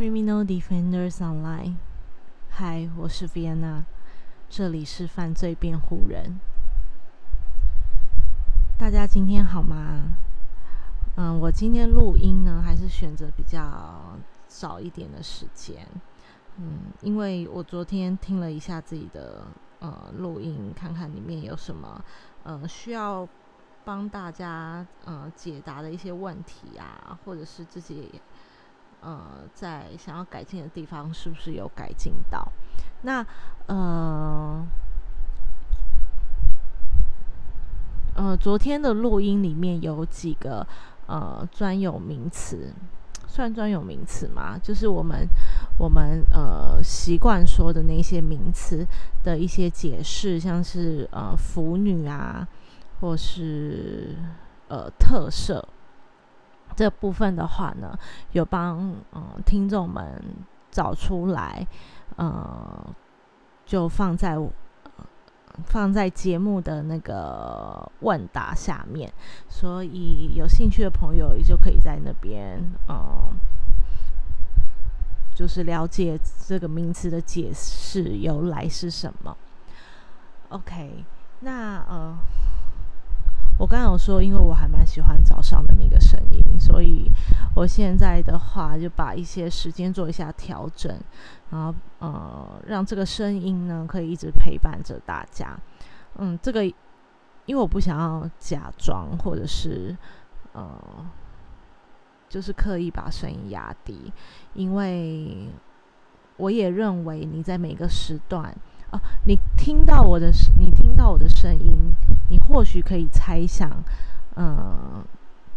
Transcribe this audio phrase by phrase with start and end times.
[0.00, 1.74] Criminal Defenders Online，
[2.48, 3.84] 嗨，我是 Vienna，
[4.48, 6.40] 这里是犯罪辩护人。
[8.78, 10.16] 大家今天好吗？
[11.16, 14.16] 嗯，我今天录音呢，还是选择比较
[14.48, 15.86] 早一点的时间。
[16.56, 19.46] 嗯，因为我昨天听了一下自己的
[19.80, 22.02] 呃录音，看看里面有什么
[22.44, 23.28] 呃需要
[23.84, 28.18] 帮大家呃解答的一些问题啊，或者是自己。
[29.00, 32.46] 呃，在想要改进的地方是不是有改进到？
[33.02, 33.24] 那
[33.66, 34.66] 呃
[38.14, 40.66] 呃，昨天的录音里面有几个
[41.06, 42.74] 呃专有名词，
[43.26, 44.58] 算专有名词吗？
[44.62, 45.26] 就是我们
[45.78, 48.86] 我们呃习惯说的那些名词
[49.22, 52.46] 的一些解释，像是呃腐女啊，
[53.00, 54.16] 或是
[54.68, 55.66] 呃特色。
[56.76, 57.98] 这部分的话呢，
[58.32, 60.22] 有帮嗯听众们
[60.70, 61.66] 找出来，
[62.16, 62.94] 呃，
[63.66, 64.38] 就放在
[65.64, 69.12] 放在节目的那个问答下面，
[69.48, 73.36] 所以有兴趣的朋友就可以在那边嗯，
[75.34, 79.36] 就是了解这个名词的解释由来是什么。
[80.48, 81.04] OK，
[81.40, 82.18] 那呃。
[83.60, 87.12] 我刚刚有说，因为我还蛮喜欢早上的那个声音，所以
[87.54, 90.98] 我现在的话就把一些时间做一下调整，
[91.50, 95.54] 然后呃，让这个声音呢可以一直陪伴着大家。
[96.16, 99.94] 嗯，这个因为我不想要假装，或者是
[100.54, 100.80] 呃，
[102.30, 104.10] 就是刻意把声音压低，
[104.54, 105.50] 因为
[106.38, 108.56] 我也认为你在每个时段。
[108.90, 111.94] 啊，你听到我的，你听到我的声音，
[112.28, 113.70] 你或许可以猜想，
[114.36, 115.04] 嗯，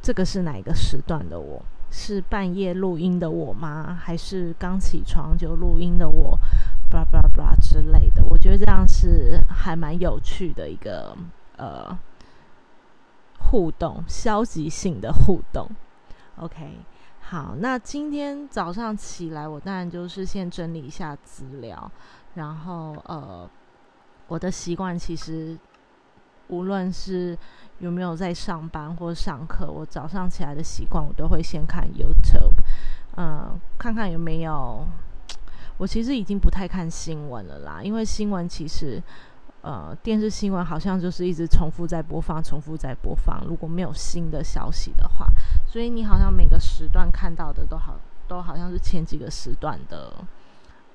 [0.01, 1.61] 这个是哪一个时段的我？
[1.95, 3.99] 是半夜录音的我吗？
[4.01, 6.37] 还是刚起床就录音的我？
[6.89, 8.23] 巴拉巴拉巴拉之类的。
[8.25, 11.15] 我觉得这样是还蛮有趣的一个
[11.57, 11.95] 呃
[13.37, 15.69] 互动，消极性的互动。
[16.37, 16.79] OK，
[17.19, 21.91] 好，那今天早上起来，我当然就是先整理一下资料。
[22.35, 23.47] 然后，呃，
[24.27, 25.55] 我的习惯其实，
[26.47, 27.37] 无论是
[27.77, 32.53] 有没有在上班或上课，我早上起来的习惯，我都会先看 YouTube，
[33.17, 34.83] 嗯，看看有没有。
[35.77, 39.01] 我其实已经不太看新闻了啦，因为新闻其实，
[39.61, 43.43] 呃，电视新闻好像就是一直重复在播放，重复在播放。
[43.45, 45.27] 如果没有新的消息的话，
[45.67, 50.25] 所以你好像每个时段看到的都好，都好像是前几个时段的，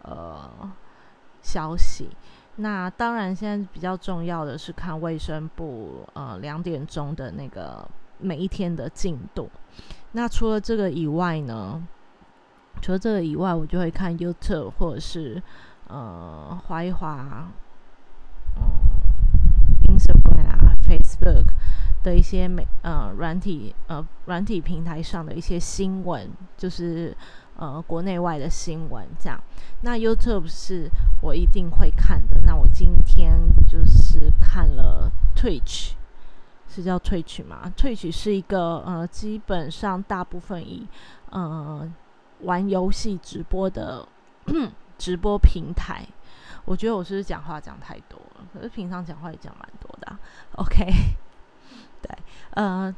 [0.02, 0.50] 呃。
[1.42, 2.10] 消息，
[2.56, 7.88] 那当然，现在比较重要的是看卫生部呃两点钟的那个
[8.18, 9.48] 每一天的进度。
[10.12, 11.82] 那除了这个以外呢，
[12.82, 15.42] 除了这个以外，我就会看 YouTube 或者是
[15.86, 17.48] 呃划一划
[18.56, 21.46] 嗯 Instagram 啊 Facebook
[22.02, 27.16] 的一些美呃软体呃软体平台上的一些新闻，就是。
[27.58, 29.40] 呃，国内外的新闻这样，
[29.82, 30.88] 那 YouTube 是
[31.20, 32.40] 我一定会看的。
[32.44, 33.36] 那我今天
[33.68, 35.94] 就是看了 Twitch，
[36.68, 40.86] 是叫 Twitch 吗？Twitch 是一个呃，基本上大部分以
[41.30, 41.92] 呃
[42.42, 44.06] 玩游戏直播的
[44.96, 46.06] 直播平台。
[46.64, 48.46] 我觉得我是不是讲话讲太多了？
[48.54, 50.16] 可是平常讲话也讲蛮多的。
[50.52, 50.86] OK，
[52.00, 52.16] 对，
[52.50, 52.94] 呃，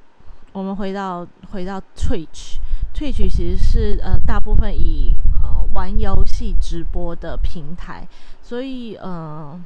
[0.52, 2.58] 我们回到回到 Twitch。
[3.00, 8.06] Twitch 其实是呃大部分以呃玩游戏直播的平台，
[8.42, 9.58] 所以呃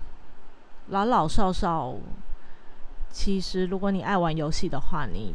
[0.91, 1.97] 老老少少，
[3.11, 5.35] 其实如果你爱玩游戏的话，你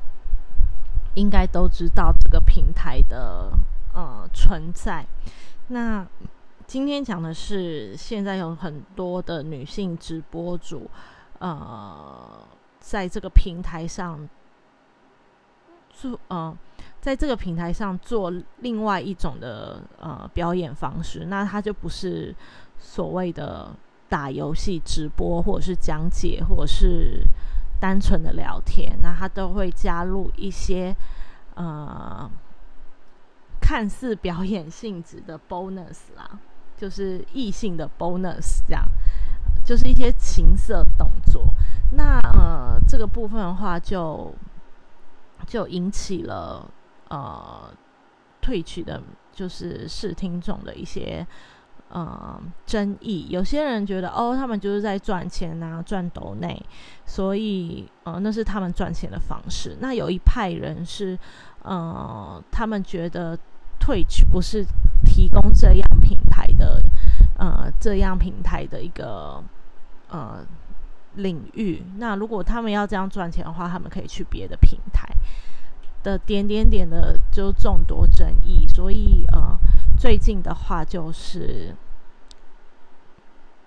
[1.16, 3.52] 应该都知道这个平台的
[3.94, 5.06] 呃存在。
[5.68, 6.08] 那
[6.66, 10.90] 今天讲的是，现在有很多的女性直播主，
[11.40, 12.48] 呃，
[12.80, 14.30] 在这个平台上
[15.92, 16.56] 做呃。
[17.02, 22.35] 在这个平台上做另外一种的呃表演方式，那它就不是
[22.78, 23.73] 所谓的
[24.09, 27.23] 打游戏直播，或者是讲解，或者是
[27.79, 30.94] 单纯的聊天，那它都会加入一些
[31.56, 32.29] 呃
[33.62, 36.38] 看似表演性质的 bonus 啦，
[36.76, 38.85] 就是异性的 bonus，这样
[39.64, 41.46] 就是一些情色动作。
[41.94, 44.35] 那呃这个部分的话，就
[45.47, 46.70] 就引起了。
[47.09, 47.73] 呃，
[48.41, 49.02] 退取的，
[49.32, 51.26] 就是视听众的一些
[51.90, 53.28] 呃争议。
[53.29, 56.64] 有些人觉得，哦，他们就是在赚钱呐，赚斗内，
[57.06, 59.78] 所以呃，那是他们赚钱的方式。
[59.79, 61.17] 那有一派人是，
[61.64, 63.38] 呃，他们觉得
[63.79, 64.64] 退取不是
[65.03, 66.82] 提供这样平台的
[67.38, 69.44] 呃这样平台的一个
[70.09, 70.46] 呃
[71.16, 71.84] 领域。
[71.97, 75.08] 那如果他们要这样赚钱的话，他们可以去别的平台。
[76.03, 79.57] 的点点点的就众多争议，所以呃，
[79.97, 81.75] 最近的话就是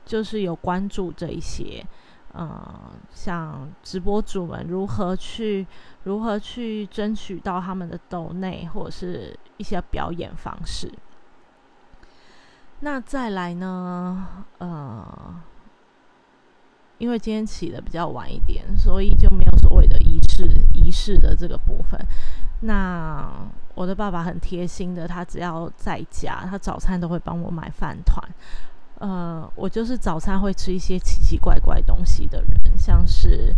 [0.04, 1.84] 就是有关注这一些，
[2.32, 5.66] 呃，像直播主们如何去
[6.04, 10.92] 如何去争取到他们的斗内或者是一些表演方式。
[12.80, 15.40] 那再来呢，呃，
[17.02, 22.00] 因为今天起的比较晚一点，所以就没有所谓的仪式仪式的这个部分。
[22.60, 23.28] 那
[23.74, 28.24] 我的爸爸很贴心的，他只要在家，他早餐都会帮我买饭团。
[29.00, 33.52] 呃，我就是早餐会吃一些奇奇怪怪东西的人，像是，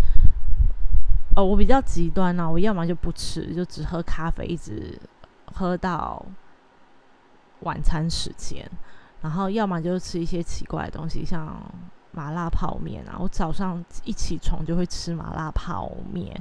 [1.37, 4.99] 呃，我比较极端啊，我要么就不吃，就只喝咖啡，一直
[5.53, 6.25] 喝到
[7.61, 8.67] 晚餐时间，
[9.21, 11.63] 然后要么就吃一些奇怪的东西，像
[12.15, 13.17] 麻辣泡面啊。
[13.19, 16.35] 我早上一起床就会吃麻辣泡面。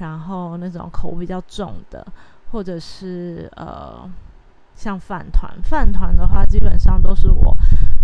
[0.00, 2.04] 然后那种口味比较重的，
[2.50, 4.10] 或者是呃，
[4.74, 7.56] 像饭团，饭团的话，基本上都是我，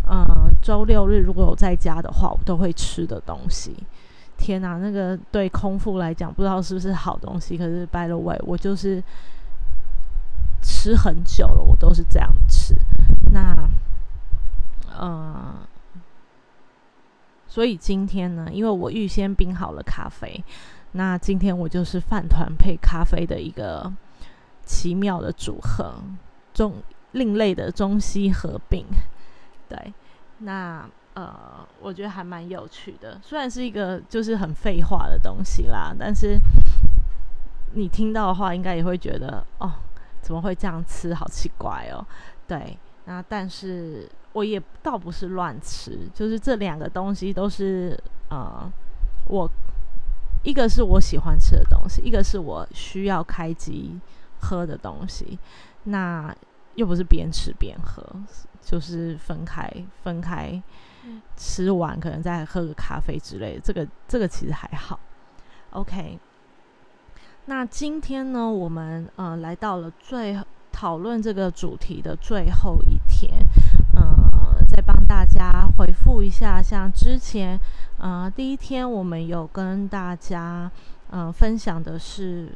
[0.07, 0.25] 呃，
[0.63, 3.75] 周六日如果有在家的话，我都会吃的东西。
[4.39, 9.03] 天哪，那个对空腹来讲，不知道是不是好东西，可是 by the way，我就是
[10.63, 12.73] 吃很久了，我都是这样吃。
[13.33, 13.69] 那，
[14.97, 15.55] 呃，
[17.51, 20.43] 所以今天呢，因为我预先冰好了咖啡。
[20.93, 23.93] 那今天我就是饭团配咖啡的一个
[24.65, 25.97] 奇妙的组合，
[26.55, 26.75] 中
[27.11, 28.87] 另类的中西合并。
[29.69, 29.93] 对，
[30.39, 33.21] 那呃，我觉得还蛮有趣的。
[33.21, 36.39] 虽然是一个就是很废话的东西啦，但是
[37.75, 39.73] 你听到的话，应该也会觉得哦，
[40.23, 41.13] 怎么会这样吃？
[41.13, 42.07] 好奇怪哦。
[42.47, 47.99] 对，那但是我也倒不是乱吃，就是这两个东西都是
[48.29, 48.71] 呃
[49.27, 49.51] 我。
[50.43, 54.01] 一个是我喜欢吃的东西，一个是我需要开机
[54.41, 55.39] 喝的东西。
[55.85, 56.35] 那
[56.77, 58.03] 又不是边吃边喝，
[58.63, 59.71] 就是分开
[60.03, 60.63] 分开
[61.37, 63.61] 吃完，可能再喝个咖啡之类的。
[63.61, 64.99] 这个这个其实还好。
[65.73, 66.19] OK，
[67.45, 70.43] 那今天呢，我们呃来到了最
[70.73, 72.99] 讨论这个主题的最后一。
[74.81, 77.59] 帮大家回复一下，像之前。
[78.03, 80.71] 呃，第一天我们有跟大家
[81.11, 82.51] 呃分享的是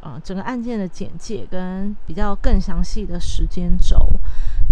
[0.00, 3.96] 呃整个案件的简介跟比较更详细的时间轴。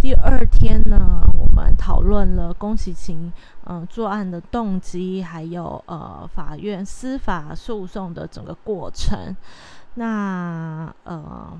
[0.02, 3.32] 第二天呢，我们讨论了宫崎勤
[3.64, 9.34] 嗯作案的动机，还有呃法院司法诉讼的整个过程。
[9.94, 11.58] 那呃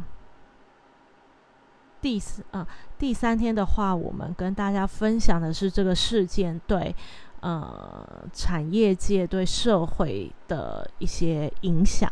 [2.02, 2.67] 第四呃
[3.02, 6.94] 第三天的话，我们跟大家分享的是这个事件对。
[7.40, 12.08] 呃，产业界对社会的一些影响。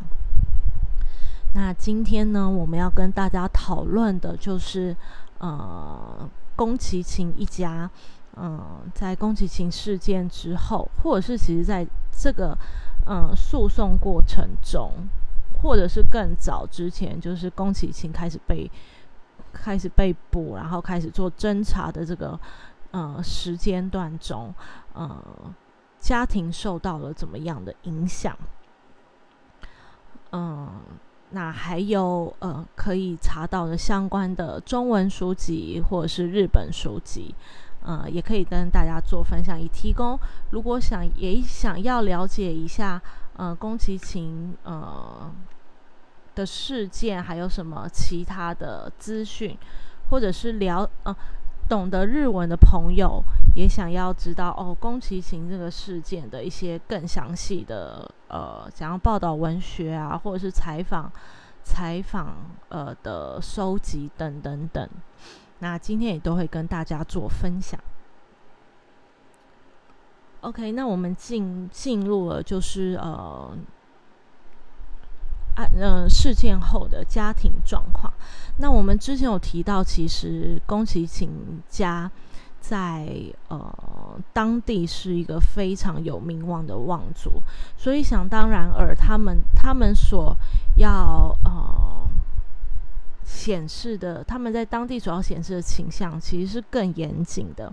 [1.54, 4.96] 那今天呢，我们要跟大家讨论的就是，
[5.38, 7.88] 呃，宫崎勤一家，
[8.36, 12.58] 嗯，在宫崎勤事件之后，或者是其实在这个，
[13.06, 14.90] 嗯，诉讼过程中，
[15.62, 18.68] 或者是更早之前，就是宫崎勤开始被
[19.62, 22.38] 开始被捕，然后开始做侦查的这个。
[22.92, 24.52] 呃，时间段中，
[24.94, 25.24] 呃，
[26.00, 28.36] 家庭受到了怎么样的影响？
[30.32, 30.68] 嗯，
[31.30, 37.32] 那还有呃，可以查到的相关的中文书籍或者是日本书籍，
[37.84, 40.18] 呃，也可以跟大家做分享，以提供
[40.50, 43.00] 如果想也想要了解一下，
[43.36, 45.32] 呃，宫崎勤呃
[46.40, 49.56] 的事件，还有什么其他的资讯，
[50.10, 51.16] 或者是聊呃。
[51.68, 53.22] 懂得日文的朋友
[53.54, 61.08] 也想要知道哦，宫崎勤这个事件的一些更详细的呃，想要报道文学啊，或者是采访
[61.62, 62.34] 采访
[62.70, 64.88] 呃的收集等等等。
[65.60, 67.78] 那今天也都会跟大家做分享。
[70.40, 73.56] OK，那我们进进入了就是呃。
[75.56, 78.10] 嗯，事件后的家庭状况。
[78.58, 82.10] 那我们之前有提到，其实宫崎勤家
[82.60, 83.08] 在
[83.48, 87.42] 呃当地是一个非常有名望的望族，
[87.76, 90.34] 所以想当然而他们他们所
[90.76, 92.08] 要呃
[93.24, 97.72] 显示的，他们在当地所要显示的倾向，其实是更严谨的。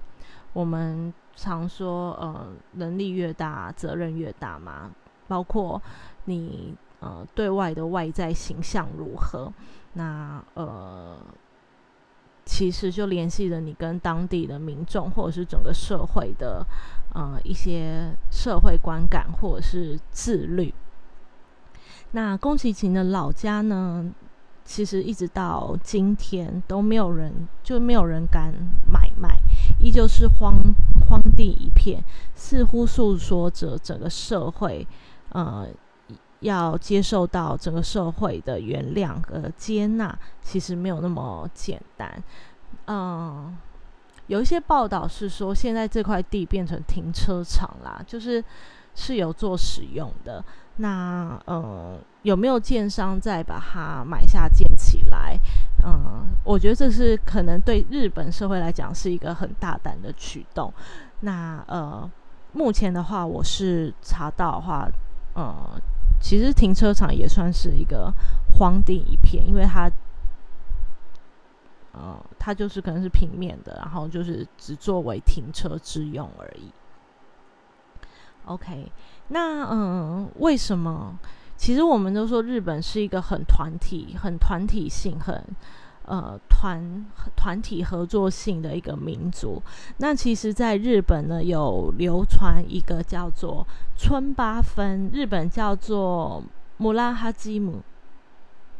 [0.53, 4.91] 我们常说，呃，能力越大，责任越大嘛，
[5.27, 5.81] 包括
[6.25, 6.75] 你。
[6.99, 9.53] 呃，对外的外在形象如何？
[9.93, 11.15] 那呃，
[12.43, 16.65] 其实就联系了你跟当地的民众，或者是整个社会的
[17.13, 20.73] 呃一些社会观感，或者是自律。
[22.11, 24.11] 那宫崎勤的老家呢，
[24.65, 28.51] 其实一直到今天都没有人，就没有人敢
[28.91, 29.37] 买卖，
[29.79, 30.55] 依旧是荒
[31.07, 34.87] 荒地一片，似乎诉说着整个社会，
[35.29, 35.67] 呃。
[36.41, 42.23] 要接受到整个社会的原谅和接纳，其实没有那么简单。
[42.85, 43.57] 嗯，
[44.27, 48.43] 有一些报道是说，现在这块地变成停车场啦，就是
[48.93, 50.43] 是有做使用的。
[50.77, 55.35] 那呃，有没有建商再把它买下建起来？
[55.83, 60.71] 嗯，我觉得这是可能对日本社会来讲是一个很大胆的举动。
[61.21, 62.07] 那呃，
[62.51, 64.87] 目前的话，我是查到的话，
[65.33, 65.81] 呃。
[66.19, 68.13] 其实停车场也算是一个
[68.53, 69.89] 荒地一片，因为它，
[71.93, 76.71] 呃，它就是可能是平面的，然后就是只作为停车之用而已。
[78.45, 78.91] OK，
[79.27, 81.17] 那嗯，为什么？
[81.55, 85.43] 其实我们都说日本是一个很团体、很团体性、很。
[86.07, 89.61] 呃，团团体合作性的一个民族。
[89.97, 96.41] 那其实，在日本呢，有流传一个叫做村八分，日本叫做
[96.77, 97.81] 穆拉哈基姆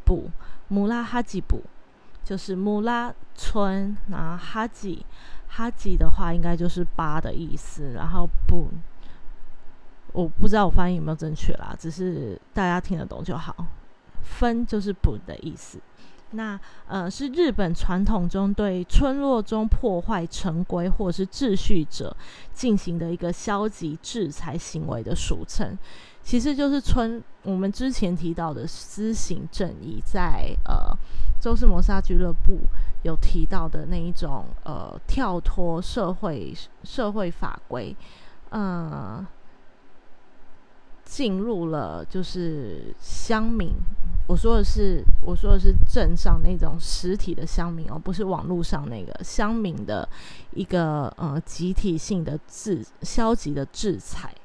[0.06, 0.32] 布，
[0.70, 1.62] 穆拉哈吉布，
[2.24, 5.06] 就是穆拉村，然后哈吉
[5.50, 7.92] 哈吉的话，应该就是八的意思。
[7.94, 8.70] 然后布，
[10.14, 13.54] 我不知道我发音有没有正确啦，只是大家听得懂就好。
[14.24, 15.80] 分就是不的意思。
[16.32, 22.16] 那呃，是日本传统中对村落中破坏成规或者是秩序者
[22.54, 25.78] 进行的一个消极制裁行为的俗称，
[26.22, 30.96] 其实就是村我们之前提到的私刑正义，在呃
[31.40, 32.60] 周氏谋杀俱乐部
[33.04, 36.54] 有提到的那一种呃跳脱社会
[36.84, 37.96] 社会法规，
[38.52, 39.26] 嗯。
[41.08, 43.72] 进入了就是乡民，
[44.28, 50.08] 我说的是我说的是镇上那种实体的乡民哦，不是网络上那个乡民的
[50.52, 54.36] 一个呃集体性的制消极的制裁。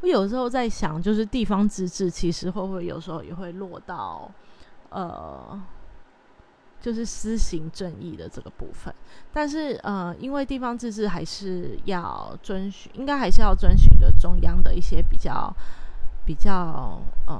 [0.00, 4.30] 我有时候在想，就是地方自治其实会不会有时候也会落到
[4.88, 5.60] 呃。
[6.80, 8.94] 就是施行正义的这个部分，
[9.32, 15.52] 但是呃，因为地方自治还是要遵循，应该还是要遵循的中央的一些比较
[16.24, 17.36] 比较呃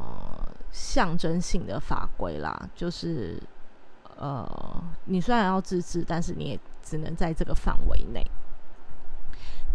[0.73, 2.68] 象征性的法规啦。
[2.75, 3.40] 就是
[4.16, 8.25] 呃，你虽然要自治，但是你也只能在这个范围内。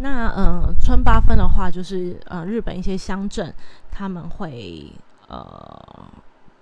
[0.00, 3.54] 那呃，村八分的话，就是呃，日本一些乡镇
[3.90, 4.92] 他们会
[5.28, 6.12] 呃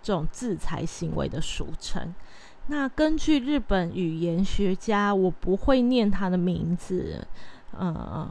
[0.01, 2.15] 这种制裁行为的俗称。
[2.69, 7.27] 那根据日本语言学家，我不会念他的名字，
[7.73, 8.29] 呃，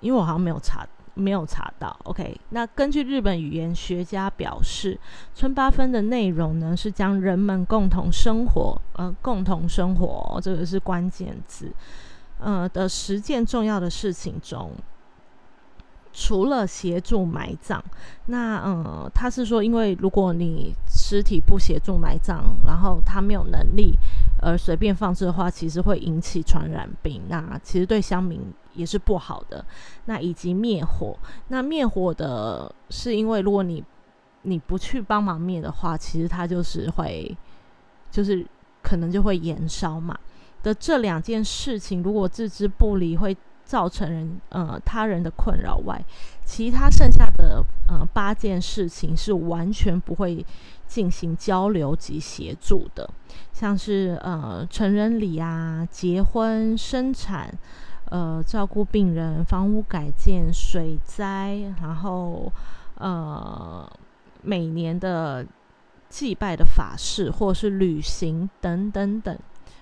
[0.00, 1.96] 因为我好像没有查，没有查到。
[2.04, 4.98] OK，那根据日本语言学家表示，
[5.32, 11.72] 村八分的内容呢，是将人们共同生活，呃，共同生活，这个是关键字，
[12.40, 14.72] 呃的十件重要的事情中。
[16.12, 17.80] 除了协助埋葬，
[18.26, 23.96] 那嗯，他是说，因为如果你尸体不协助埋葬，然后他没有能力
[24.42, 28.40] 而随便放置的话，其实会引起传染病，那其实对乡民
[28.74, 29.64] 也是不好的。
[30.06, 33.82] 那以及灭火，那灭火的是因为如果你
[34.42, 37.36] 你不去帮忙灭的话，其实它就是会
[38.10, 38.44] 就是
[38.82, 40.18] 可能就会延烧嘛。
[40.62, 43.36] 的这两件事情，如果置之不理，会。
[43.70, 46.04] 造成人呃他人的困扰外，
[46.44, 50.44] 其他剩下的呃八件事情是完全不会
[50.88, 53.08] 进行交流及协助的，
[53.52, 57.48] 像是呃成人礼啊、结婚、生产、
[58.06, 62.52] 呃照顾病人、房屋改建、水灾，然后
[62.96, 63.88] 呃
[64.42, 65.46] 每年的
[66.08, 69.38] 祭拜的法事或是旅行等等等。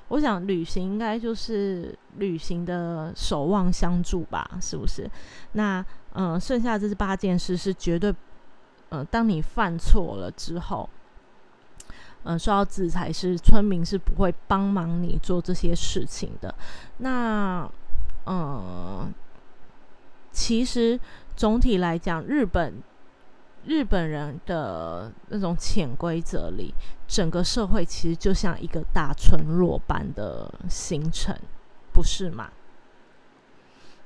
[0.08, 5.08] 我想旅行应该就是旅行的守望相助吧，是不是？
[5.52, 5.84] 那
[6.14, 8.14] 嗯，剩下这八件事是绝对，
[8.88, 10.88] 呃，当你犯错了之后，
[12.24, 16.54] 嗯，受到制裁是村民是不会帮忙你做这些事情的。
[16.98, 17.70] 那
[18.26, 19.12] 嗯，
[20.32, 20.98] 其实
[21.36, 22.82] 总体来讲，日本。
[23.68, 26.74] 日本人的那种潜规则里，
[27.06, 31.36] 整个社会其实就像一个大村落般的形成，
[31.92, 32.50] 不是吗？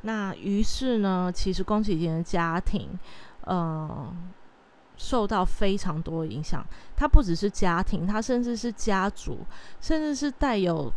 [0.01, 2.99] 那于是呢，其实宫崎骏的家庭，
[3.43, 4.13] 呃，
[4.97, 6.67] 受到非常多影响。
[6.97, 9.47] 他不只是家庭，他甚至是家族，
[9.81, 10.93] 甚至是带有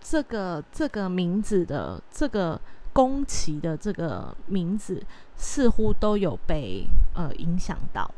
[0.00, 2.58] 这个这个名字的这个
[2.96, 5.04] 宫崎的这个名字，
[5.36, 8.10] 似乎都有被呃影响到。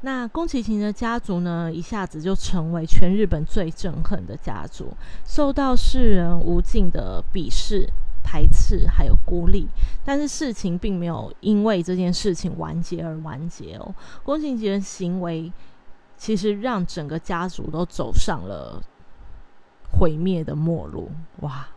[0.00, 4.92] 那宫崎勤的家族呢，一下子就成为全日本最憎恨的家族，
[5.24, 7.88] 受到世人无尽的鄙视、
[8.24, 9.68] 排斥，还有孤立。
[10.04, 13.94] 但是事情并没有因为这件事情完结而完结哦。
[14.24, 15.52] 宫崎勤的行为
[16.16, 18.82] 其实让整个家族都走上了
[19.98, 21.10] 毁灭的末路。
[21.40, 21.68] 哇，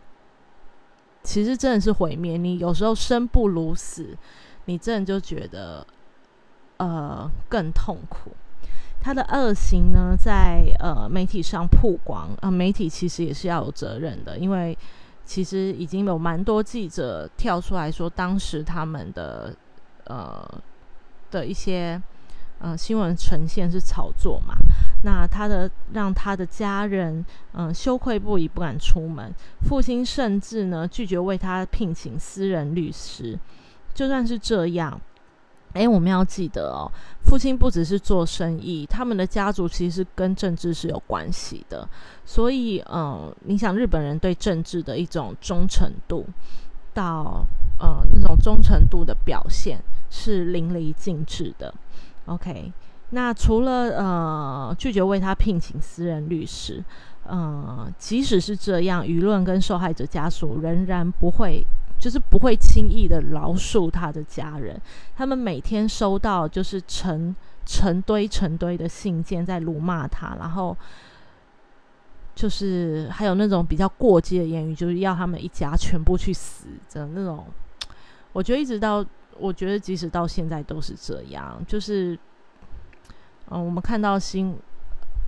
[1.22, 2.36] 其实真的是毁灭。
[2.36, 4.16] 你有时候生不如死，
[4.66, 5.86] 你真的就觉得。
[6.80, 8.30] 呃，更痛苦。
[9.00, 14.78] 他的恶行呢，在呃媒体上曝光，呃，媒体其实也是要有责任的，因为
[15.24, 19.52] 其实已经有蛮多记者跳出来说，当时他们的
[20.04, 20.48] 呃
[21.32, 22.00] 的一些
[22.60, 24.54] 呃新闻呈现是炒作嘛。
[25.04, 29.32] 那他的让他的家人嗯羞愧不已，不敢出门。
[29.62, 33.38] 父亲甚至呢拒绝为他聘请私人律师。
[33.94, 35.00] 就算是这样。
[35.74, 36.90] 哎，我们要记得哦，
[37.24, 41.86] 父亲不只是做生意，他们的家族其实跟政治是有关系的。
[42.24, 46.26] 所以，嗯，你想日本人对政治的一种忠诚度，
[46.94, 47.46] 到
[47.78, 51.72] 呃那种忠诚度的表现是淋漓尽致的。
[52.28, 52.72] OK，
[53.10, 56.84] 那除了呃拒绝为他聘请私人律师，
[57.28, 61.64] 嗯，即使是这样，舆论跟受害者家属仍然不会。
[61.98, 64.80] 就是不会轻易的饶恕他的家人，
[65.16, 67.34] 他们每天收到就是成
[67.66, 70.76] 成堆成堆的信件在辱骂他，然后
[72.36, 77.44] 就是还有那种比较过激的言语，就是要他们一家全部去死的那种。
[78.32, 79.04] 我觉得一直到，
[79.38, 81.62] 我觉得即使到现在都是这样。
[81.66, 82.18] 就是，
[83.50, 84.56] 嗯，我们看到新，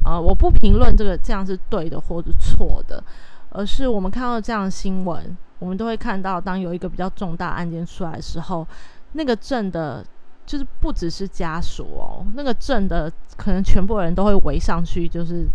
[0.05, 3.03] 啊，我不评论这个这样是对的或者错的，
[3.51, 5.37] 而是我们看到这样新闻。
[5.59, 8.67] 我们都会看到，当有一个比较重大案件出来的时候，
[9.13, 10.03] 那个镇的，
[10.47, 15.47] 就是不只是家属哦，那个镇的可能全部人都会围上去，就是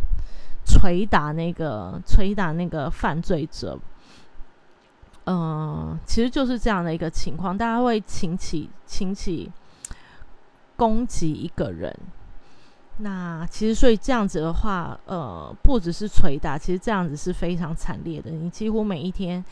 [0.63, 3.77] 捶打那个捶打那个犯罪者。
[5.25, 9.51] 嗯，其实就是这样的一个情况，大家会请起请起
[10.75, 11.95] 攻击一个人。
[12.97, 18.31] 那其实所以这样子的话，呃，不只是捶打，其实这样子是非常惨烈的。
[18.31, 19.43] 你几乎每一天。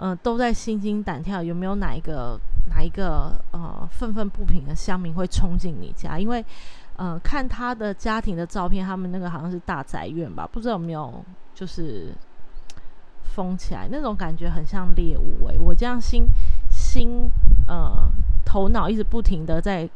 [0.00, 2.38] 嗯，都在心惊胆跳，有没有哪一个
[2.70, 6.16] 哪一个呃愤愤不平的乡民会冲进你家？
[6.16, 6.44] 因为，
[6.94, 11.20] 呃，看他的家庭的照片，他们那个好像是大宅院吧，不知道有没有
[11.52, 12.14] 就是
[13.38, 15.56] 封起来，那种感觉很像猎物诶。
[15.56, 16.26] 我这样心
[16.68, 17.30] 心
[17.68, 18.10] 呃
[18.44, 19.88] 头脑一直不停的在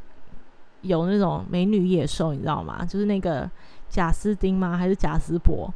[0.83, 2.85] 有那种美女野兽，你知道吗？
[2.85, 3.51] 就是那个
[3.89, 4.77] 贾斯汀吗？
[4.77, 5.75] 还是贾斯伯？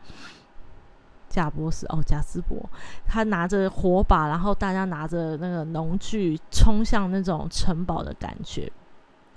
[1.28, 2.56] 贾博士哦，贾斯伯，
[3.04, 8.70] 他拿着火把，然后大家拿着那个农具冲向那种城堡的感觉。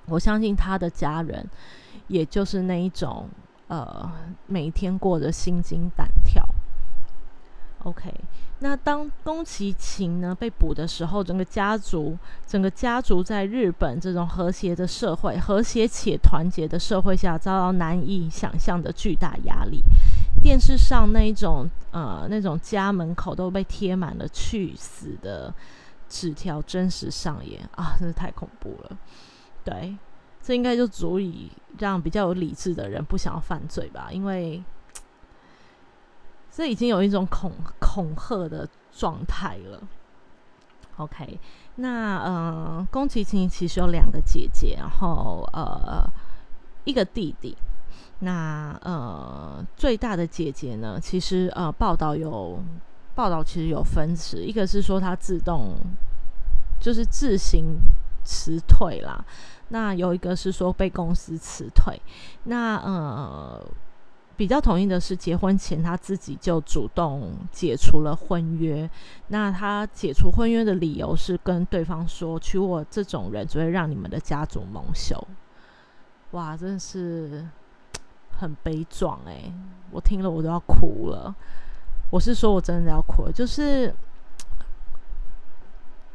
[0.06, 1.44] 我相信他的家人，
[2.08, 3.28] 也就是那一种
[3.70, 4.08] 呃，
[4.46, 6.48] 每天过着心惊胆跳。
[7.84, 8.14] OK，
[8.60, 19.82] 那当宫崎勤呢被捕的时候，整个家族，整个家族在日本这种和谐的社会、和谐且团结的社会下，遭到难以想象的巨大压力。
[20.42, 25.54] 电视上那一种呃那种家门口都被贴满了去死的
[26.10, 28.98] 纸条，真实上演啊，真是太恐怖了。
[29.64, 29.96] 对，
[30.44, 34.10] 这应该就足以让比较有理智的人不想要犯罪吧？
[34.12, 34.62] 因为
[36.60, 39.82] 这已经有一种恐恐吓的状态了。
[40.98, 41.40] OK，
[41.76, 46.06] 那呃，宫崎勤其实有两个姐姐，然后呃
[46.84, 47.56] 一个弟弟。
[48.20, 51.00] 那呃，最大的姐姐呢？
[51.02, 52.62] 其实呃，报道有
[53.16, 55.78] 报道，其实有分词，一个是说她自动
[56.82, 57.80] 就是自行
[58.26, 59.24] 辞退啦，
[59.70, 61.98] 那有一个是说被公司辞退。
[62.44, 63.66] 那呃，
[64.40, 68.90] 比较同意的是，结婚前他自己就主动解除了婚约。
[69.28, 75.28] 那他解除婚约的理由是跟对方说：“娶我这种人只会让你们的家族蒙羞。”
[76.32, 77.46] 哇，真的是。
[78.32, 79.52] 很悲壮哎，
[79.92, 81.36] 我听了我都要哭了。
[82.10, 83.32] 我是说，我真的要哭了。
[83.34, 83.94] 就是，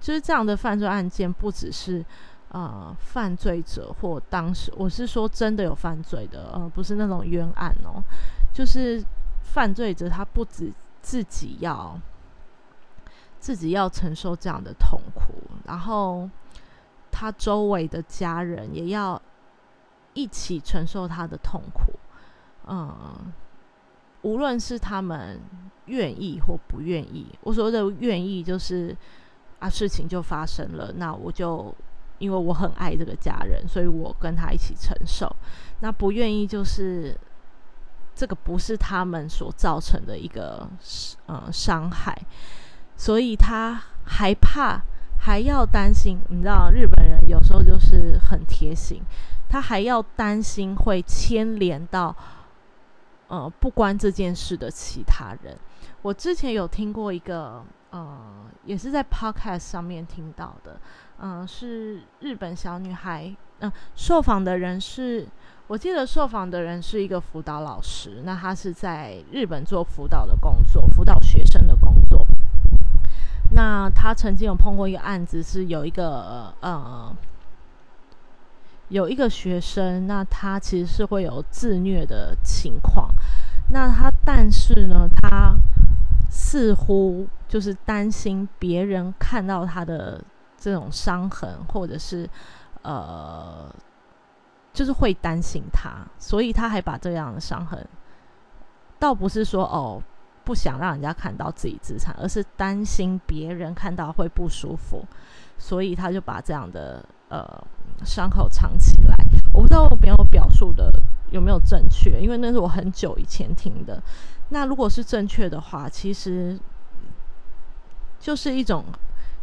[0.00, 2.02] 就是这样的犯罪案件，不只是
[2.54, 8.00] 呃犯罪者或当时，我是说真的有犯罪的，呃，不是那种冤案哦。
[8.54, 9.02] 就是
[9.42, 12.00] 犯罪者他不止自己要
[13.40, 15.34] 自己要承受这样的痛苦，
[15.66, 16.30] 然后
[17.10, 19.20] 他周围的家人也要
[20.12, 21.92] 一起承受他的痛苦。
[22.68, 23.32] 嗯，
[24.22, 25.40] 无论是他们
[25.86, 28.96] 愿意或不愿意，我所谓的愿意就是
[29.58, 31.74] 啊，事情就发生了，那我就
[32.18, 35.34] 因为我很爱这个家人，所以我跟他一起承受。
[35.80, 37.16] 那不愿意就是
[38.14, 40.68] 这个不是他们所造成的一个
[41.26, 42.16] 呃伤害，
[42.96, 44.80] 所以他害怕，
[45.18, 46.18] 还要担心。
[46.28, 49.02] 你知道日本人有时候就是很贴心，
[49.48, 52.14] 他还要担心会牵连到。
[53.26, 55.56] 呃，不关这件事的其他人，
[56.02, 60.78] 我之前有听过一个，呃，也是在 podcast 上面听到的，
[61.26, 65.26] 嗯，是日本小女孩，嗯，受访的人是，
[65.68, 72.26] 我记得受访的人是一个辅导老师，那他是在日本做辅导的工作，辅导学生的工作，
[73.52, 77.16] 那他曾经有碰过一个案子，是有一个，呃。
[78.90, 83.08] 有一个学生，那他其实是会有自虐的情况。
[83.70, 85.56] 那他，但是呢，他
[86.30, 90.22] 似乎就是担心别人看到他的
[90.64, 92.26] 这种伤痕，或者是
[92.82, 93.68] 呃，
[94.72, 97.86] 就是会担心他，所以他还把这样的伤痕，
[98.98, 100.02] 倒不是说哦
[100.44, 105.04] 不想让人家看到自己自残，而是担心别人看到会不舒服，
[105.58, 107.64] 所以他就把这样的呃。
[108.04, 109.14] 伤口藏起来，
[109.52, 110.90] 我不知道我没有表述的
[111.30, 114.02] 有没有正确，因为那是我很久以前听的。
[114.48, 116.58] 那如果是正确的话，其实
[118.18, 118.84] 就是一种，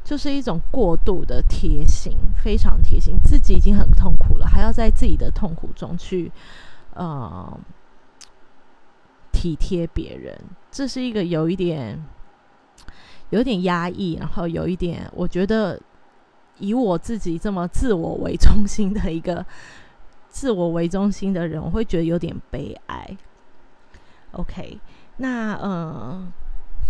[0.03, 6.31] 就是一种过度的贴心，非常贴心，自己已经很痛苦了，还要在自己的痛苦中去
[6.93, 7.59] 呃
[9.31, 12.03] 体贴别人，这是一个有一点
[13.29, 15.79] 有点压抑，然后有一点，我觉得。
[16.59, 19.43] 以我自己这么自我为中心的一个
[20.29, 23.17] 自我为中心的人，我会觉得有点悲哀。
[24.33, 24.79] OK，
[25.17, 26.31] 那嗯，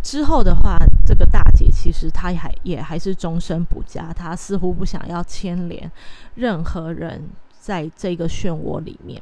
[0.02, 5.92] 之后的话，这个大姐其实她还也还是终身不嫁，她似乎不想要牵连
[6.36, 9.22] 任何人在这个漩涡里面。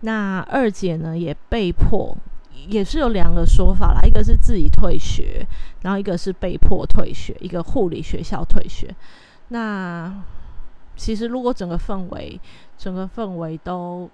[0.00, 2.16] 那二姐呢，也被迫，
[2.68, 5.46] 也是有两个说法啦，一个是自己退学，
[5.82, 8.94] 然后一个是被迫退学，一个护理学校退学。
[9.48, 10.22] 那
[10.96, 12.40] 其实，如果整个氛围、
[12.78, 14.08] 整个氛围都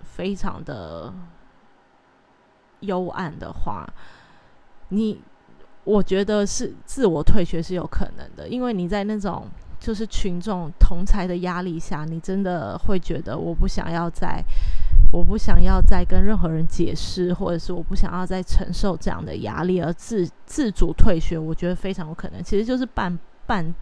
[0.00, 1.12] 非常的
[2.80, 3.88] 幽暗的话，
[4.90, 5.20] 你
[5.84, 9.46] 我觉得是自我退学是有可能的，因为你在那种
[9.78, 14.42] 就是群众同才的压力下，你真的会觉得我不想要再，
[15.12, 23.74] 我不想要再跟任何人解释，或者是我不想要再承受这样的压力而自自主退学，我觉得非常有可能，其实就是半半。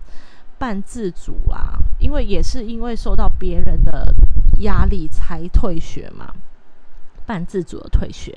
[0.61, 4.13] 半自主啦，因为也是因为受到别人的
[4.63, 6.35] 压力才退学嘛，
[7.25, 8.37] 半自主的退学。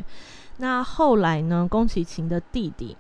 [0.58, 1.68] 那后来呢？
[1.68, 2.96] 宫崎勤的弟弟，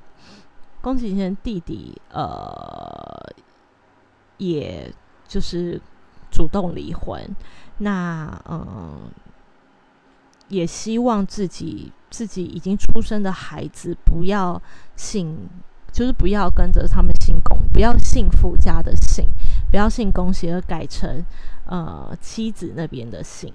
[0.81, 3.33] 宫崎先生弟弟，呃，
[4.37, 4.93] 也
[5.27, 5.79] 就是
[6.29, 7.23] 主动离婚。
[7.77, 9.09] 那嗯，
[10.47, 14.61] 也希望自己自己已经出生的孩子不要
[14.95, 15.49] 姓。
[15.93, 19.27] 就是不要跟着他们姓宫，不要姓傅家的姓，
[19.69, 21.21] 不要姓龚喜，而改成
[21.65, 23.53] 呃妻子那边的姓。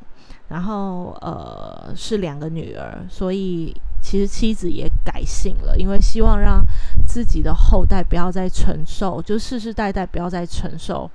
[0.48, 3.74] 然后呃是两个女儿，所以
[4.06, 6.64] 其实妻子也改姓了，因为希望让
[7.04, 11.10] 自己的后代不要再承受，就世世代代不要再承受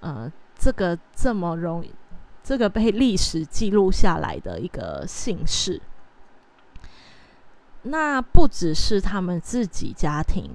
[0.00, 1.92] 呃这个这么容易，
[2.42, 5.82] 这个被历史记录下来的一个姓氏。
[7.82, 10.50] 那不只是他们自己家庭，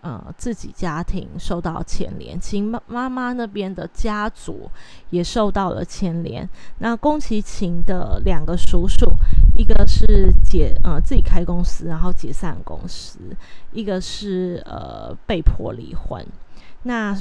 [0.00, 4.70] 呃，自己家庭受到牵连，其妈妈妈那边的家族
[5.10, 6.48] 也受到了牵连。
[6.78, 9.10] 那宫崎勤的两个叔叔，
[9.56, 13.18] 一个是解呃自己开公司，然后解散公司；
[13.72, 16.26] 一个是呃被迫离婚。
[16.84, 17.16] 那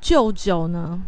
[0.00, 1.00] 舅舅呢？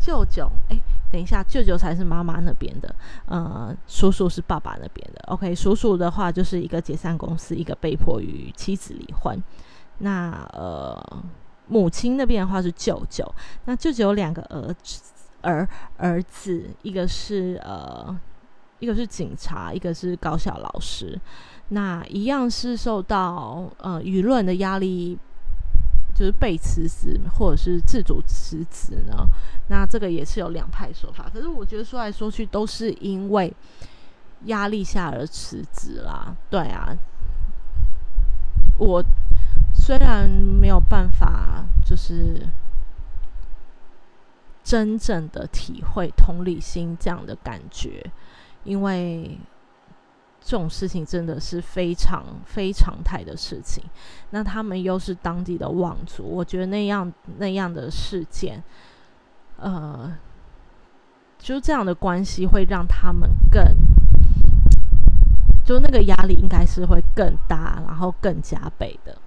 [0.00, 0.78] 舅舅，哎。
[1.12, 2.94] 等一下，舅舅才是妈妈那边的，
[3.26, 5.22] 呃，叔叔是爸爸那边的。
[5.26, 9.38] OK，叔叔的话就是一个解散公司，一个被迫与妻子离婚。
[10.02, 11.22] 那呃，
[11.66, 13.26] 母亲那边的话是舅舅。
[13.64, 15.00] 那舅舅有两个儿子，
[15.40, 18.14] 儿儿子，一个是呃，
[18.78, 21.20] 一个是警察，一个是高校老师。
[21.68, 25.18] 那一样是受到呃舆论的压力。
[26.14, 29.26] 就是被辞职，或者是自主辞职呢？
[29.68, 31.26] 那这个也是有两派说法。
[31.32, 33.50] 可是我觉得说来说去都是因为
[34.44, 36.36] 压力下而辞职啦。
[36.50, 36.94] 对啊，
[38.76, 39.02] 我
[39.84, 42.46] 虽然没有办法就是
[44.62, 48.08] 真正的体会同理心这样的感觉，
[48.62, 49.36] 因为
[50.40, 53.82] 这种事情真的是非常非常态的事情。
[54.30, 58.62] 那他们又是当地的望族，我觉得那样那样的事件，
[59.56, 60.16] 呃，
[61.40, 63.60] 就这样的关系会让他们更，
[65.64, 69.18] 就那个压力应该是会更大，然后更加倍的。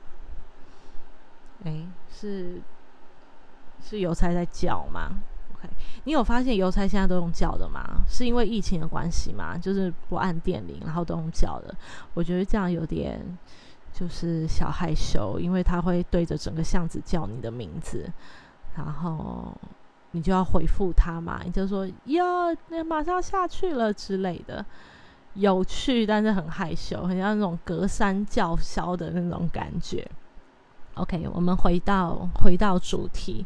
[1.66, 2.62] 哎，是。
[3.84, 5.12] 是邮差在叫吗
[5.54, 5.70] ？OK，
[6.06, 7.84] 你有发现邮差现在都用叫的吗？
[8.08, 9.56] 是因为疫情的关系吗？
[9.56, 11.76] 就是不按电铃，然后都用叫的。
[12.16, 13.22] 我觉得这样有点
[13.94, 18.12] 就是小害羞，因为他会对着整个巷子叫你的名字，
[18.76, 19.56] 然后
[20.12, 24.66] 你就要回复他嘛，你就说哟，那马上下去了之类的，
[25.36, 30.10] 有趣，但是很害羞，很像那种隔山叫嚣的那种感觉。
[30.96, 33.46] OK，我们回到回到主题。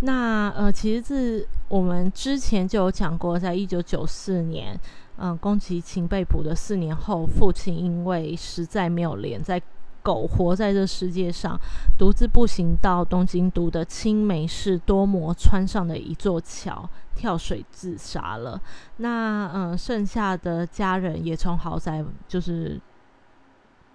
[0.00, 4.78] 那呃，其实是我们之前就有讲过，在一九九四年，
[5.16, 9.60] 嗯，宫崎勤被捕的四年后，父亲因为实在没有脸在
[10.02, 11.58] 苟活在这世界上，
[11.98, 18.60] 独自步行到东京都的青梅市多摩川上的一座桥，跳水自杀了。
[18.98, 22.78] 那嗯，剩下的家人也从豪宅就是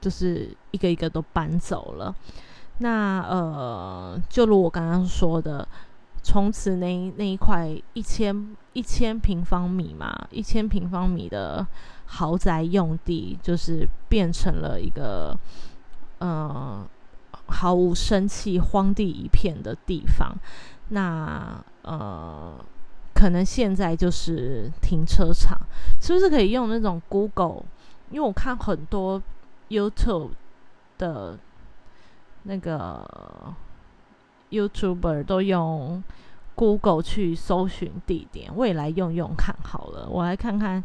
[0.02, 2.14] 就是一个一个都搬走了。
[2.80, 5.68] 那呃，就如我刚刚说的，
[6.24, 11.66] 从此那那一块一千一千平方米嘛，一千平方米的
[12.08, 15.38] 豪宅用地，就是变成了一个
[16.18, 16.84] 呃
[17.46, 20.36] 毫无生气、荒地一片的地方。
[20.90, 22.56] 那呃，
[23.14, 25.56] 可能现在就是停车场，
[26.02, 27.64] 是不是可以用那种 Google？
[28.10, 29.22] 因为我看很多
[29.70, 30.32] YouTube
[30.98, 31.38] 的。
[32.44, 33.54] 那个
[34.50, 36.04] YouTuber 都用
[36.56, 40.08] Google 去搜寻地点，未来用用看好了。
[40.10, 40.84] 我来看看，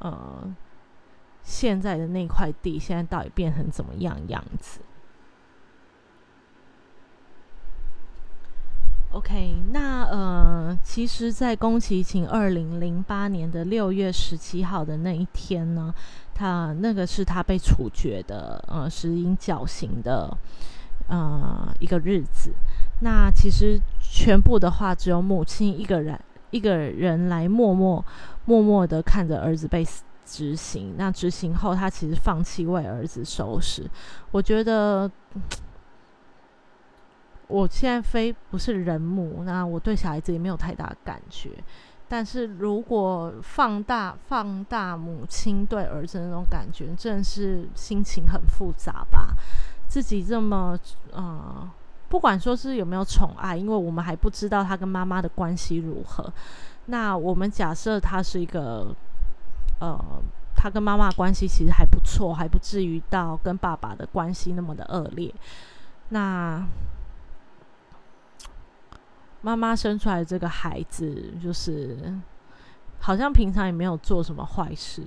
[0.00, 0.54] 呃，
[1.42, 4.80] 现在的那块地现在到底变成怎么样样子
[9.12, 15.94] ？OK，那呃，其实，在宫崎勤二零零八年的六月十七号的那一天呢，
[16.34, 20.36] 他那个是他被处决的，呃，是因绞刑的。
[21.08, 22.52] 呃，一个日子，
[23.00, 26.18] 那其实全部的话，只有母亲一个人，
[26.50, 28.04] 一个人来默默
[28.44, 29.86] 默默的看着儿子被
[30.24, 30.94] 执行。
[30.98, 33.88] 那执行后，他其实放弃为儿子收拾。
[34.32, 35.08] 我觉得，
[37.46, 41.50] 我现在非不是人母，那我对小孩子也没有太大感觉。
[42.08, 49.34] 但是如果放大放大母亲对儿子那种感觉，真是心情很复杂吧。
[49.88, 50.78] 自己这么
[51.12, 51.70] 呃，
[52.08, 56.32] 不管说是有没有宠爱，因为我们还不知道他跟妈妈的关系如何。
[56.86, 58.94] 那我们假设他是一个
[59.80, 59.98] 呃，
[60.54, 65.34] 他跟妈妈关系其实还不错，还不至于到跟爸爸的关系那么的恶劣。
[66.10, 66.64] 那
[69.42, 72.14] 妈妈生出来这个孩子，就是
[73.00, 75.02] 好像平常也没有做什么坏事。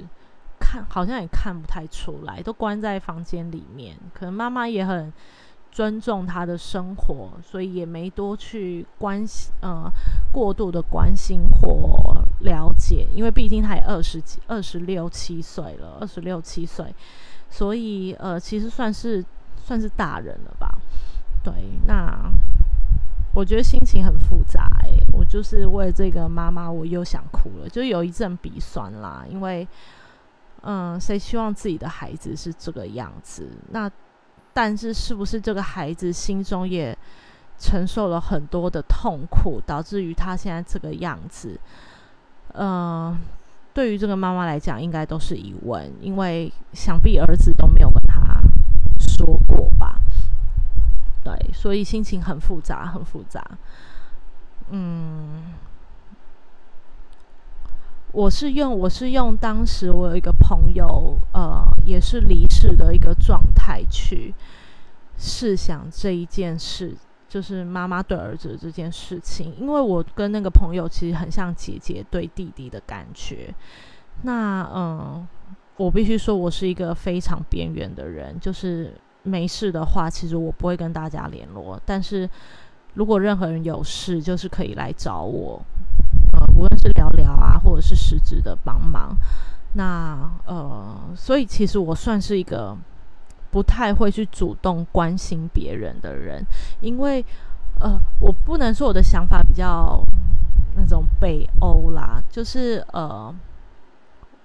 [0.69, 3.97] 看，好像也看不太出来，都关在房间里面。
[4.13, 5.11] 可能妈妈也很
[5.71, 9.89] 尊重他的生活，所以也没多去关心，呃，
[10.31, 13.07] 过度的关心或了解。
[13.15, 16.93] 因为毕竟他也二十几、二十六七岁了，二十六七岁，
[17.49, 19.25] 所以呃，其实算是
[19.57, 20.77] 算是大人了吧。
[21.43, 21.51] 对，
[21.87, 22.31] 那
[23.33, 24.69] 我觉得心情很复杂。
[24.83, 29.67] 哎，我就是为这个妈妈，我又想哭了，就有一阵鼻酸啦，因为。
[30.63, 33.49] 嗯，谁希望自己的孩子是这个样子？
[33.71, 33.89] 那
[34.53, 36.97] 但是是不是这个孩子心中也
[37.57, 41.57] 承受了很多的痛苦，导致于他现在这个样子？
[42.53, 43.17] 嗯，
[43.73, 48.41] 对于这个妈妈来讲，应该都是疑问，因为想必儿子都没有跟他
[48.99, 50.01] 说过吧？
[51.23, 53.41] 对，所以心情很复杂，很复杂。
[54.71, 55.53] 嗯。
[58.11, 64.33] 我是用我是用当时我有一个朋友，呃，也是离世的一个状态去
[65.15, 66.95] 试想这一件事，
[67.27, 69.55] 就是妈妈对儿子这件事情。
[69.59, 73.53] 因为我跟那个朋友其实很像姐姐对弟弟的感觉。
[74.23, 75.27] 那嗯，
[75.77, 78.91] 我必须说我是一个非常边缘的人，就是
[79.21, 81.79] 没事的话，其实我不会跟大家联络。
[81.85, 82.27] 但是
[82.95, 85.61] 如果任何人有事，就是可以来找我。
[86.55, 86.67] 无
[87.19, 89.15] 聊啊，或者是实质的帮忙，
[89.73, 92.77] 那呃，所以其实我算是一个
[93.51, 96.45] 不太会去主动关心别人的人，
[96.81, 97.23] 因为
[97.79, 100.01] 呃，我不能说我的想法比较
[100.75, 103.33] 那种北欧啦，就是呃，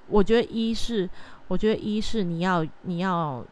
[0.08, 1.08] 我觉得一是，
[1.48, 3.44] 我觉得一是你要你要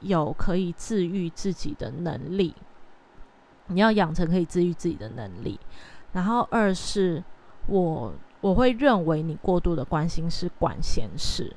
[0.00, 2.54] 有可以治愈自己的能力，
[3.68, 5.58] 你要养成可以治愈自己的能力，
[6.12, 7.22] 然后二是
[7.66, 11.56] 我我会认为你过度的关心是管闲事。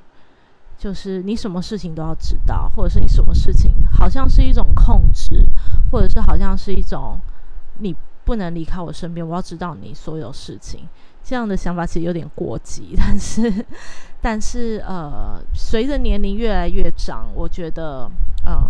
[0.78, 5.46] 就是你什么事情都要知道，或者是你什么事情好像是一种控制，
[5.90, 7.18] 或者是好像是一种
[7.80, 7.96] 你
[8.26, 10.86] 不能离开我身边，我要知道你所有事情。
[11.24, 13.66] 这样的想法其实有点过激，但是，
[14.22, 18.12] 但是呃，随着年龄越来越长，我觉得
[18.46, 18.62] 呃，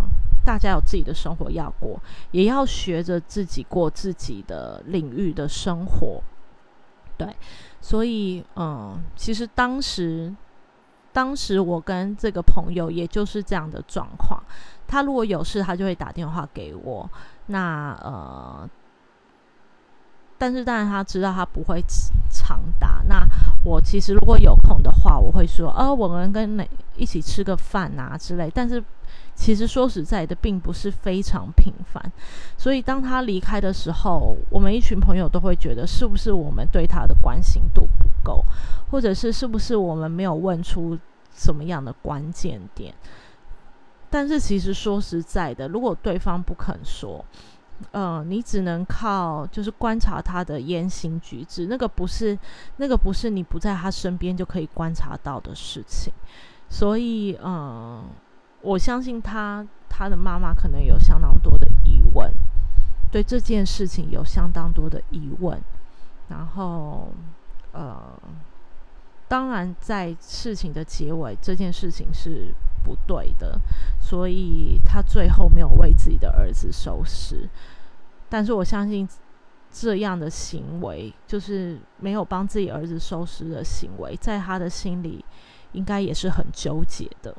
[0.44, 2.00] 大家有自己的生活要过，
[2.30, 6.22] 也要学着自己过自己的领域的生活。
[7.16, 7.34] 对，
[7.80, 10.34] 所以嗯，其实当时。
[11.12, 14.38] 当时我跟这个朋友也就是这样的状况，
[14.86, 17.08] 他如果有事，他就会打电话给我。
[17.46, 18.68] 那呃，
[20.36, 21.82] 但是当然他知道他不会
[22.30, 23.02] 常打。
[23.08, 23.26] 那
[23.64, 28.52] 我其实如果有空的话，我会说，呃，我们跟哪一起吃个饭啊之类。
[28.54, 28.84] 但是
[29.36, 32.02] 其实说实在的，并不是非常频繁。
[32.56, 38.42] 所以当他离开的时候，我们一群朋友都会觉得，是不是我们对他的关心度不够？
[38.90, 40.98] 或者是是不是我们没有问出
[41.34, 42.94] 什么样的关键点？
[44.08, 47.22] 但是其实说实在的，如果对方不肯说，
[47.90, 52.38] 嗯，你只能靠就是观察他的言行举止，那个不是
[52.78, 56.10] 那个不是你不在他身边就可以观察到的事情。
[56.70, 58.02] 所以，嗯，
[58.62, 62.32] 我相信他他的妈妈可能有相当多的疑问，
[63.10, 65.60] 对这件事情有相当多的疑问，
[66.28, 67.12] 然后，
[67.72, 68.18] 呃。
[69.28, 73.58] 当然，在事情的结尾，这件事情是不对的，
[74.00, 77.48] 所以他最后没有为自己的儿子收尸。
[78.28, 79.08] 但是我相信，
[79.68, 85.24] 这样的行为就是没有帮自己儿子收尸的行为，在他的心里
[85.72, 87.34] 应该也是很纠结的。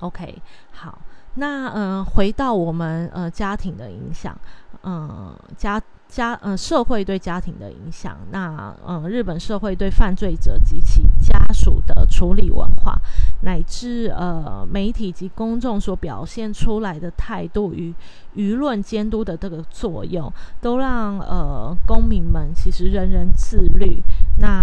[0.00, 0.98] OK，好，
[1.34, 4.36] 那嗯，回到我们呃家庭的影响，
[4.82, 5.80] 嗯家。
[6.06, 12.94] 家呃，社会对家庭的影响，那嗯，日本社会对犯罪者及其家属的处理文化，
[13.40, 17.92] 乃至呃媒体及公众所表现出来的态度与
[18.36, 24.00] 舆论监督的这个作用，都让呃公民们其实人人自律。
[24.38, 24.60] 那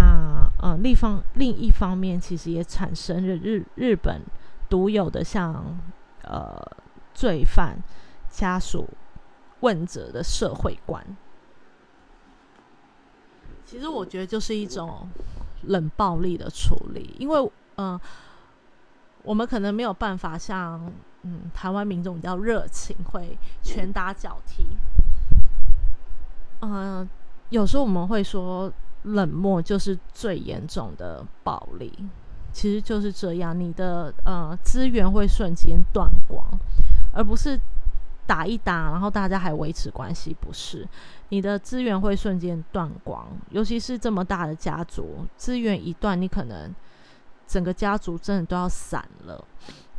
[0.62, 4.22] 呃，另方另一方面，其实也产生了日日本
[4.71, 5.77] 独有的像
[6.23, 6.57] 呃
[7.13, 7.77] 罪犯
[8.29, 8.88] 家属
[9.60, 11.05] 问责的社会观。
[13.65, 15.10] 其实我觉得就是一种
[15.63, 17.99] 冷暴力的处理，因为嗯，
[19.23, 20.89] 我们可能没有办法像
[21.23, 24.65] 嗯台湾民众比较热情，会拳打脚踢。
[26.62, 27.07] 嗯，
[27.49, 28.71] 有时候我们会说
[29.03, 31.91] 冷漠就是最严重的暴力，
[32.52, 36.46] 其实就是这样，你的呃资源会瞬间断光，
[37.14, 37.60] 而不是。
[38.28, 40.88] 打一打，然后大家还维持关系，不是？
[41.30, 46.74] 你的资源会瞬间断光，尤其是这么大的家族，资源一断，你可能
[47.46, 49.44] 整个家族真的都要散了。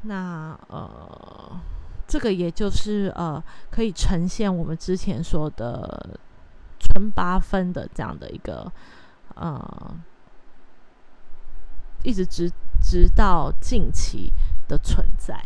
[0.03, 1.61] 那呃，
[2.07, 6.19] 这个也就是呃，可以呈现我们之前说的
[6.81, 8.73] 村八分的这样的一个
[9.35, 9.95] 呃，
[12.03, 12.51] 一直直
[12.83, 14.33] 直到近期
[14.69, 15.43] 的存在。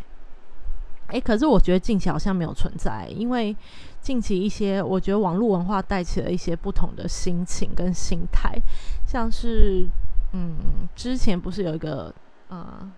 [1.09, 3.57] 哎，可是我觉得近期好像没有存在，因为
[4.01, 8.61] 近期一些，我觉得网络文化带起了一些不同的心情跟心态，
[9.07, 9.87] 像是，
[10.33, 10.57] 嗯，
[10.97, 12.13] 之前不是有一个，
[12.49, 12.91] 呃，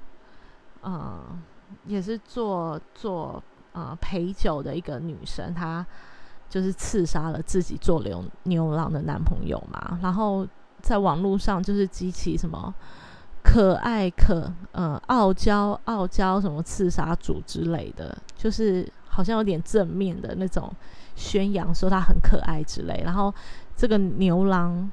[0.81, 1.21] 呃，
[1.85, 3.43] 也是做做
[3.73, 5.87] 呃陪酒的一个女生，她
[6.49, 10.47] 就是刺杀了自己做牛牛郎的男朋友嘛，然后
[10.81, 12.75] 在网络上就是激起什么。
[13.43, 20.71] 可爱可呃傲娇傲娇什么刺杀组之类的，就是好像有点正面的那种
[21.17, 23.03] 宣扬，说他很可爱之类。
[23.05, 23.33] 然后
[23.75, 24.91] 这个牛郎，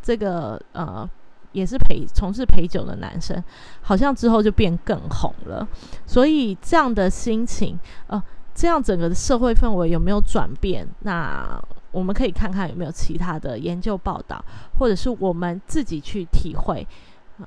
[0.00, 1.08] 这个呃
[1.52, 3.42] 也是陪从事陪酒的男生，
[3.82, 5.66] 好像之后就变更红了。
[6.06, 8.22] 所以这样的心情，呃，
[8.54, 10.88] 这样整个的社会氛围有没有转变？
[11.00, 14.42] 那我们可以看看有没有其他的研究报道，
[14.78, 16.86] 或者是我们自己去体会。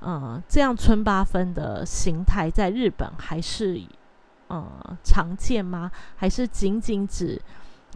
[0.01, 3.81] 嗯，这样村八分的形态在日本还是
[4.47, 5.91] 呃常见吗？
[6.15, 7.41] 还是仅仅指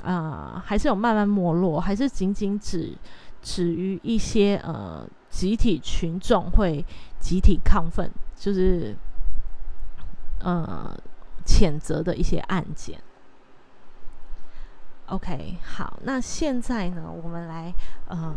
[0.04, 1.80] 啊，还是有慢慢没落？
[1.80, 2.97] 还是仅仅指
[3.41, 6.86] 止于一些呃集体群众会
[7.20, 8.95] 集体亢奋，就是
[10.39, 10.97] 呃
[11.45, 13.00] 谴责的一些案件
[15.08, 17.74] ？OK，好，那现在呢，我们来
[18.08, 18.34] 呃。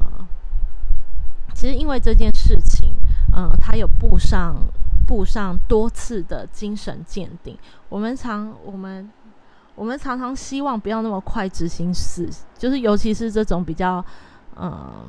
[1.55, 2.92] 其实因为这件事情，
[3.36, 4.57] 嗯，他有布上
[5.07, 7.57] 布上多次的精神鉴定。
[7.88, 9.11] 我们常我们
[9.74, 12.28] 我们常常希望不要那么快执行死，
[12.59, 14.05] 就是尤其是这种比较
[14.57, 15.09] 嗯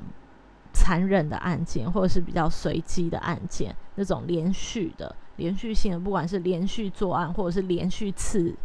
[0.73, 8.55] 残忍的案件，或者是比较随机的案件，那种连续的、连续性的，不管是连续作案，或者是连续刺。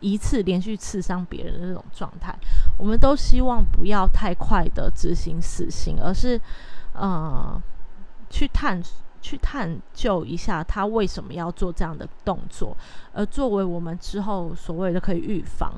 [0.00, 2.36] 一次连续刺伤别人的那种状态，
[2.76, 6.38] 我们都希望不要太快的执行死刑，而是
[6.94, 7.60] 呃
[8.30, 8.82] 去探
[9.20, 12.76] 去探究一下他为什么要做这样的动作，
[13.12, 15.72] 而作为我们之后所谓的可以预防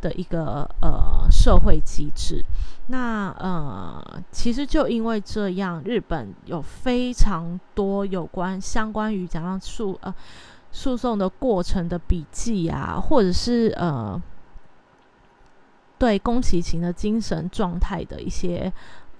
[0.00, 2.44] 的一个呃社会机制。
[2.88, 10.14] 那呃，其实就因为这样，日本有非常多有关相关于讲述呃。
[10.74, 14.18] 诉讼的过程的笔记啊，或者是呃，
[15.98, 18.72] 对宫崎勤的精神状态的一些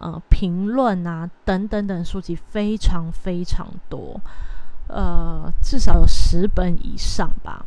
[0.03, 4.20] 呃评论啊，等等等书籍非常非常多，
[4.88, 7.64] 呃，至少有十本以上吧，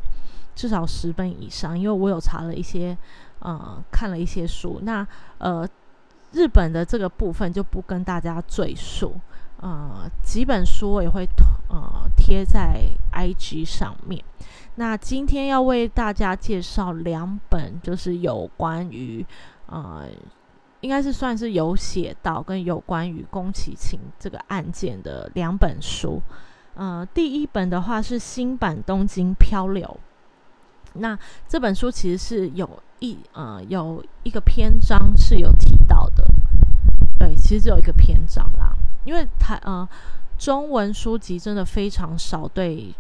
[0.54, 2.96] 至少十本以上，因为我有查了一些，
[3.40, 5.08] 呃，看了一些书，那
[5.38, 5.68] 呃，
[6.34, 9.16] 日本的这个部分就不跟大家赘述。
[9.62, 11.26] 呃，几本书我也会
[11.70, 12.82] 呃贴在
[13.14, 14.22] IG 上面。
[14.76, 19.26] 那今天要为大家介绍两本，就是有关于
[19.68, 20.04] 呃，
[20.86, 26.22] 应该是算是有写到跟有关于宫崎勤这个案件的两本书。
[26.76, 29.84] 呃，第一本的话是新版《东京漂流》，
[31.00, 31.18] 那
[31.48, 32.70] 这本书其实是有
[33.00, 36.24] 一呃有一个篇章是有提到的。
[37.18, 38.76] 对，其实只有一个篇章啦。
[39.06, 39.90] 因为台呃
[40.38, 42.94] 中文书籍真的非常少，对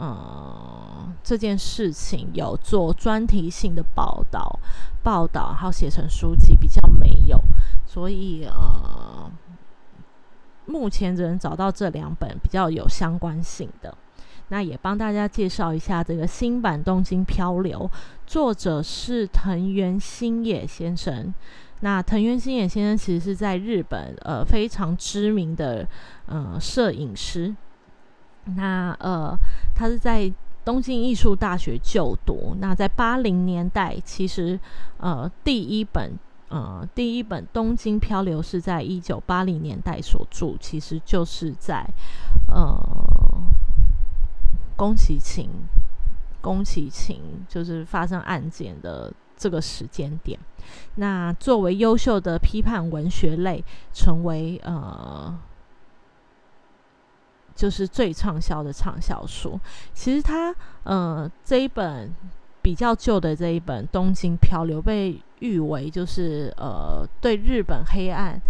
[0.00, 4.58] 呃这件事情有做专题性的报道，
[5.02, 7.38] 报道还有写成书籍比较没有，
[7.86, 9.30] 所以呃
[10.64, 13.94] 目前只能找到这两本比较有相关性的。
[14.48, 17.88] 那也帮大家介绍一下这个新版《东京漂流》，
[18.26, 21.32] 作者是藤原新野先生。
[21.82, 25.86] 那藤原新野先生其实是在日本呃非常知名的
[26.26, 27.54] 呃摄影师，
[28.44, 29.36] 那呃
[29.74, 30.32] 他是在
[30.64, 32.56] 东京艺术大学就读。
[32.60, 34.58] 那在八零年代，其实
[34.98, 36.12] 呃第一本
[36.48, 41.86] 呃第一本《东京漂流》是在一九八零年代所著，其实就是在
[42.48, 42.76] 呃
[44.76, 45.48] 宫崎勤
[46.40, 49.12] 宫崎勤就是发生案件的。
[49.40, 50.38] 这个时间点，
[50.96, 55.34] 那作为优秀的批判文学类，成为呃，
[57.60, 59.60] 就是最畅销的畅销书。
[59.92, 60.54] 其实它
[60.84, 62.10] 呃这一本
[62.62, 68.40] 比较旧的这一本《东京漂流》，被誉为就是呃对日本黑暗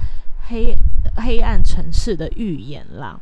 [0.49, 0.73] 黑
[1.17, 3.21] 黑暗城市的预言啦。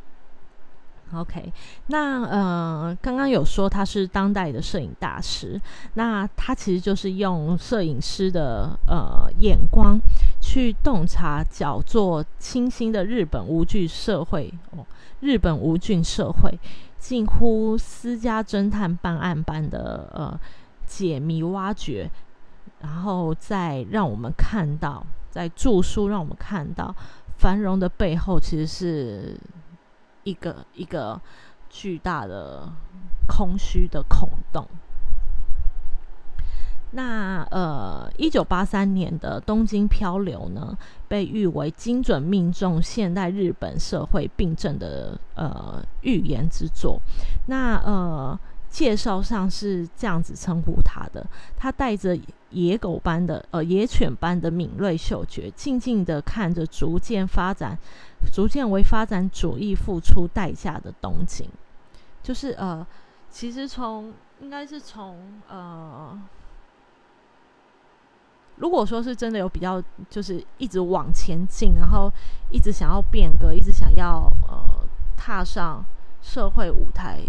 [1.14, 1.51] OK，
[1.86, 5.59] 那呃，刚刚有说他是当代的摄影大师，
[5.95, 9.99] 那他其实就是用摄影师的呃眼光
[10.39, 14.84] 去洞察矫作清新的日本无惧社会哦，
[15.21, 16.59] 日本无菌社会
[16.99, 20.41] 近乎私家侦探办案般的呃
[20.87, 22.11] 解谜挖掘，
[22.81, 26.95] 然后再让我们看到，在著书让我们看到
[27.37, 29.39] 繁荣的背后其实是。
[30.25, 31.19] 一个一个
[31.71, 32.71] 巨大的
[33.27, 34.69] 空虚的孔洞。
[36.93, 40.76] 那呃，一九八三年的《东京漂流》呢，
[41.07, 47.01] 被誉为精准命中现代日本社会病症的呃预言之作。
[47.47, 48.39] 那呃。
[48.70, 51.26] 介绍上是这样子称呼他的，
[51.57, 52.16] 他带着
[52.51, 57.78] 野狗般的呃野犬般的敏锐嗅觉，静静的看着逐渐发展、
[58.30, 61.49] 逐渐为发展主义付出代价的东京。
[62.22, 62.86] 就是呃，
[63.30, 64.12] 其实从
[64.43, 65.16] 应该是从
[65.49, 66.20] 呃，
[68.59, 72.13] 如果说是真的有比较，就是一直往前进，然后
[72.51, 74.85] 一直想要变革，一直想要呃
[75.17, 75.85] 踏上
[76.21, 77.21] 社会舞台。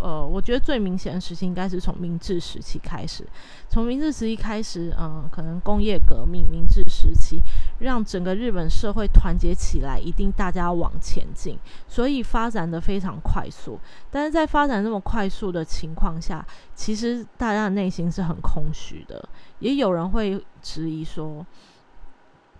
[0.00, 3.26] 呃，我觉得最明显的时期应该是从明治时期开始。
[3.70, 7.40] 从明治时期开始，嗯，可能工业革命、明治时期，
[7.78, 11.58] 让整个日本社会团结起来，一定大家往前进，
[11.88, 13.78] 所以发展的非常快速。
[14.10, 19.28] 但是在发展那么快速的情况下，其实大家的内心是很空虚的。
[19.58, 21.44] 也有人会质疑说，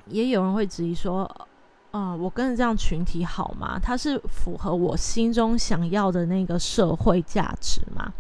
[0.07, 1.31] 也有人会质疑说。
[1.97, 3.79] 嗯，我跟着这样群体好吗？
[3.81, 8.13] 它是符合我心中想要的那个社会价值吗？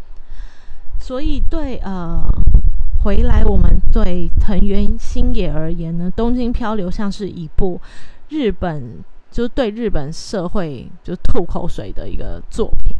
[1.01, 2.23] 所以对呃，
[3.05, 7.79] 回来我们对藤原新野而言呢，《东京漂流》像是一部
[8.31, 12.97] 日本就是对日本社会就吐口水的一个作品，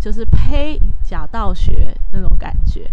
[0.00, 2.90] 就是呸假道学那种感觉，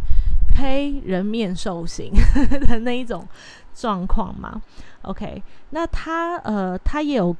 [0.47, 2.11] 呸人面兽心
[2.67, 3.27] 的那一种
[3.73, 4.61] 状况嘛。
[5.01, 7.35] OK，那他呃他也有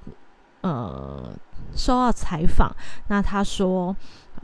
[0.62, 1.32] 呃
[1.76, 2.76] 受到采访，
[3.10, 3.96] 那他说。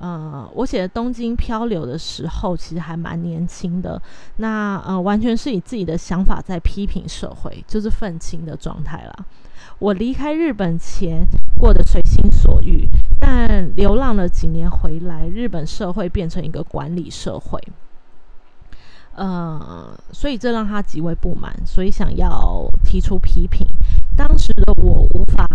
[0.04, 4.02] 呃，我写《东京漂流》的时候，其实还蛮年轻的。
[4.36, 9.26] 那呃，完全是以自己的想法在批评社会，就是愤青的状态啦。
[9.80, 11.26] 我离开日本前
[11.58, 12.86] 过得随心所欲，
[13.22, 17.58] 但流浪了几年回来，日本社会变成一个管理社会。
[19.16, 23.66] 呃，所以这让他极为不满，所以想要提出批评。
[24.16, 25.48] 当时的我无法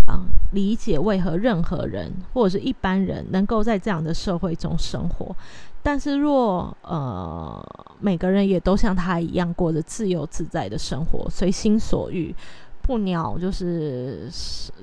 [0.52, 5.34] 理解为何任何人或者是一般人能够在这样的社会中生活，
[5.82, 7.64] 但是若呃
[8.00, 12.34] 每个人也都像他一样过着自由自在的生活，随心所欲，
[12.82, 14.28] 不鸟就是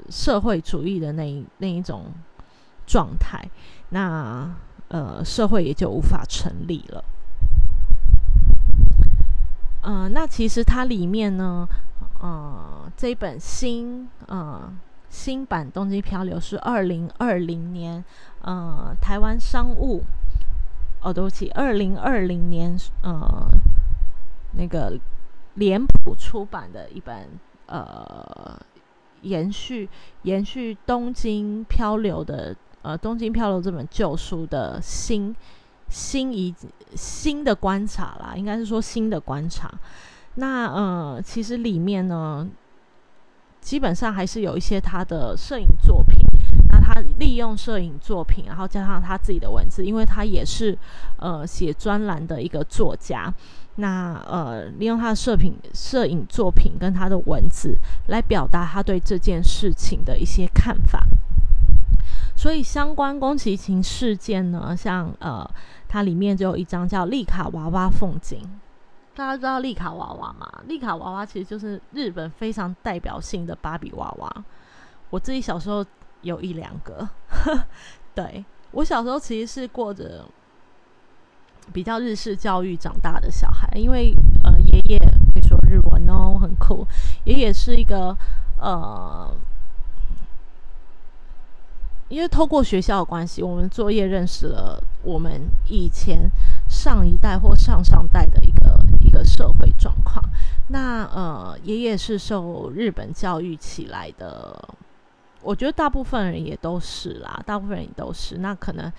[0.10, 2.06] 社会主义的那一那一种
[2.86, 3.44] 状态，
[3.90, 4.50] 那
[4.88, 7.04] 呃社会也就无法成立了。
[9.82, 11.68] 嗯，那其实它里面呢。
[12.26, 14.74] 呃，这一本新呃
[15.10, 18.04] 新版《东京漂流》是二零二零年
[18.42, 20.02] 呃台湾商务
[21.04, 23.48] 哦，对不起，二零二零年呃
[24.54, 25.00] 那个
[25.54, 27.30] 脸谱出版的一本
[27.68, 28.60] 呃
[29.22, 29.88] 延续
[30.24, 35.36] 延续《东京漂流》的呃《东京漂流》这本旧书的新
[35.90, 36.56] 新一
[36.96, 39.72] 新的观察啦，应该是说新的观察。
[40.36, 42.48] 那呃，其实里面呢，
[43.62, 46.20] 基本上还是有一些他的摄影作品。
[46.72, 50.78] 那他利用摄影作品，然后加上他自己的文字，因为他也是
[51.18, 53.34] 呃写专栏的一个作家。
[53.78, 57.78] 那呃，利用他的摄品、摄影作品跟他的文字
[58.08, 61.06] 来表达他对这件事情的一些看法。
[62.36, 65.50] 所以相关宫崎勤事件呢，像呃，
[65.88, 68.40] 它里面就有一张叫《丽卡娃娃凤景》。
[69.16, 70.46] 大家知道丽卡娃娃吗？
[70.68, 74.46] 丽卡娃娃其实就是日本非常代表性的芭比娃娃。
[75.10, 75.86] 我自己小时候
[76.22, 77.08] 有一两个。
[78.14, 80.26] 对我小时候其实是过着
[81.72, 84.14] 比较日式教育长大的小孩，因为
[84.44, 85.00] 呃爷爷
[85.34, 86.86] 会说日文哦，很酷。
[87.24, 88.16] 爷爷是一个
[88.60, 89.34] 呃，
[92.10, 96.30] 因为透过学校的关系，我们作业认识了我们以前
[96.68, 98.76] 上一代或上上代的一个。
[99.02, 100.22] 一个社会状况，
[100.70, 104.68] 那呃，爷爷是受日本教育起来的，
[105.42, 108.40] 我觉得大部分人也都是啦，大部分人也都是。
[108.40, 108.92] 那可能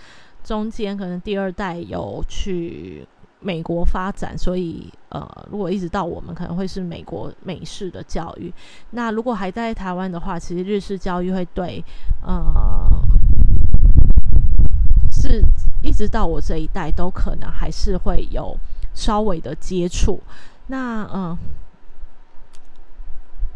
[0.44, 3.06] 中间可能第二代有去
[3.40, 8.50] 美国发展，所以呃，如果一直到我们可能会是美国美式的教育。
[8.90, 11.84] 那如果还在台湾的话，其实日式教育会对
[12.22, 12.88] 呃，
[15.26, 15.44] 是
[15.82, 18.56] 一直到我这一代都可能还是会有。
[18.94, 20.18] 稍微的接触，
[20.68, 21.36] 那嗯，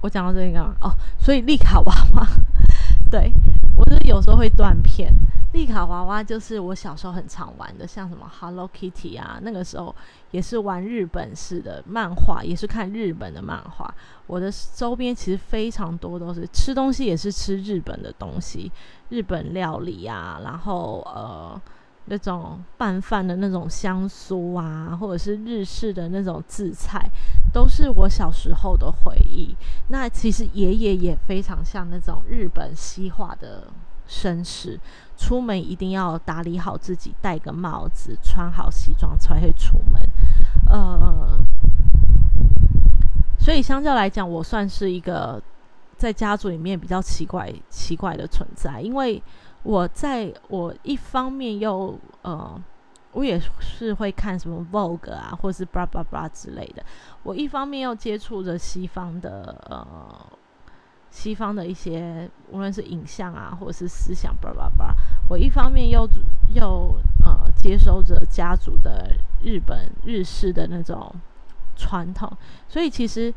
[0.02, 2.28] 我讲到这个哦，所以丽卡娃娃，
[3.10, 3.32] 对
[3.74, 5.10] 我就是有时候会断片。
[5.52, 9.94] 丽卡娃娃就是我小时候很常玩的，像什么 Hello Kitty 啊，那个时候
[10.30, 13.92] 也是玩日本式的漫画，也是看日本的漫画。
[14.26, 18.70] 我的周边其实非常多，都是吃东西也是吃日本的东西，
[19.08, 21.60] 日本料理啊，然后呃。
[22.06, 27.08] 那种拌饭的那种香酥啊，或者是日式的那种渍菜，
[27.52, 29.54] 都是我小时候的回忆。
[29.90, 33.68] 那其实爷爷也非常像那种日本西化的
[34.08, 34.80] 绅士，
[35.20, 40.00] 出门一定要打理好自己，戴个帽子，穿好西装才会出门。
[40.66, 41.38] 呃，
[43.38, 45.40] 所以相较来讲，我算是一个
[45.98, 49.22] 在家族里面比较奇怪奇怪的存在，因为。
[49.62, 52.58] 我在我一方面又呃，
[53.12, 56.82] 我也是会看什么 Vogue 啊，或是 blah blah blah 之类的。
[57.22, 59.86] 我一方面又接触着西方的呃，
[61.10, 64.94] 西方的一些无论是影像啊，或者是思想叭叭叭。
[65.28, 66.08] 我一方面又
[66.54, 66.94] 又
[67.24, 71.14] 呃，接收着家族的日本日式的那种
[71.76, 72.30] 传统，
[72.68, 73.32] 所以其实。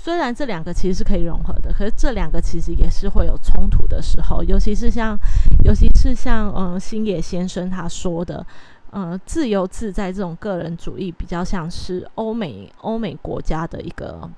[0.00, 5.18] 虽然这两个其实是可以融合的，可是这两个其实也是会有冲突的时候，尤其是像，
[5.64, 8.46] 尤其是像，嗯，星野先生他说的，
[8.92, 14.30] 嗯，自由自在这种个人主义，比较像是欧美欧美国家的一个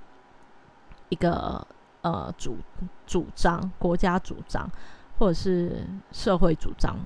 [1.10, 1.64] 一个
[2.02, 2.56] 呃主
[3.06, 4.68] 主张，国家主张
[5.18, 6.96] 或者是社会主张。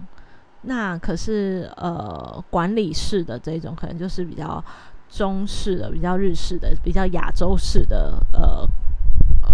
[0.63, 4.63] 那可是呃管理式的这种，可能就是比较。
[5.07, 8.67] 中式的、比较日式的、比较亚洲式的，呃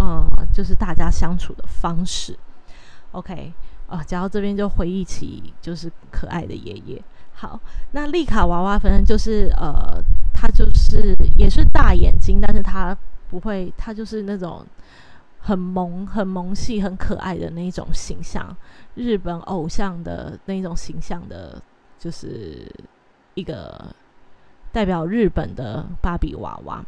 [0.01, 2.35] 嗯，就是大家相处的方式。
[3.11, 3.53] OK，
[3.87, 7.03] 啊，讲到这边就回忆起就是可爱的爷爷。
[7.35, 7.61] 好，
[7.93, 12.97] 那丽卡娃娃反正就是呃，他就是也是大眼睛，但是他
[13.29, 14.65] 不会，他就是那种
[15.41, 18.57] 很萌、很萌系、很可爱的那种形象，
[18.95, 21.61] 日本偶像的那种形象的，
[21.99, 22.71] 就是
[23.35, 23.95] 一个
[24.71, 26.85] 代表日本的芭比娃娃。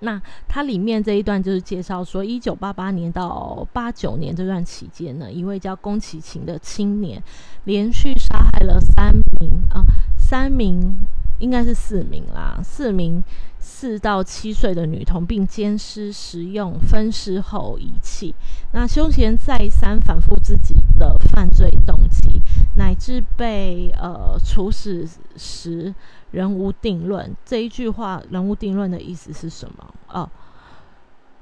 [0.00, 7.22] 那它里面这一段就是介绍说，一九八八年到八九年这段期间呢，一位叫宫崎勤的青年
[7.64, 9.82] 连续杀害了三名啊，
[10.18, 10.94] 三名
[11.38, 13.22] 应该是四名啦，四名
[13.58, 18.34] 四到七岁的女童，并奸尸食用分尸后遗弃。
[18.72, 22.40] 那凶嫌再三反复自己的犯罪动机，
[22.76, 25.94] 乃至被呃处死时。
[26.30, 29.94] 人无定论这一句话，人无定论的意思是什么？
[30.08, 30.28] 哦，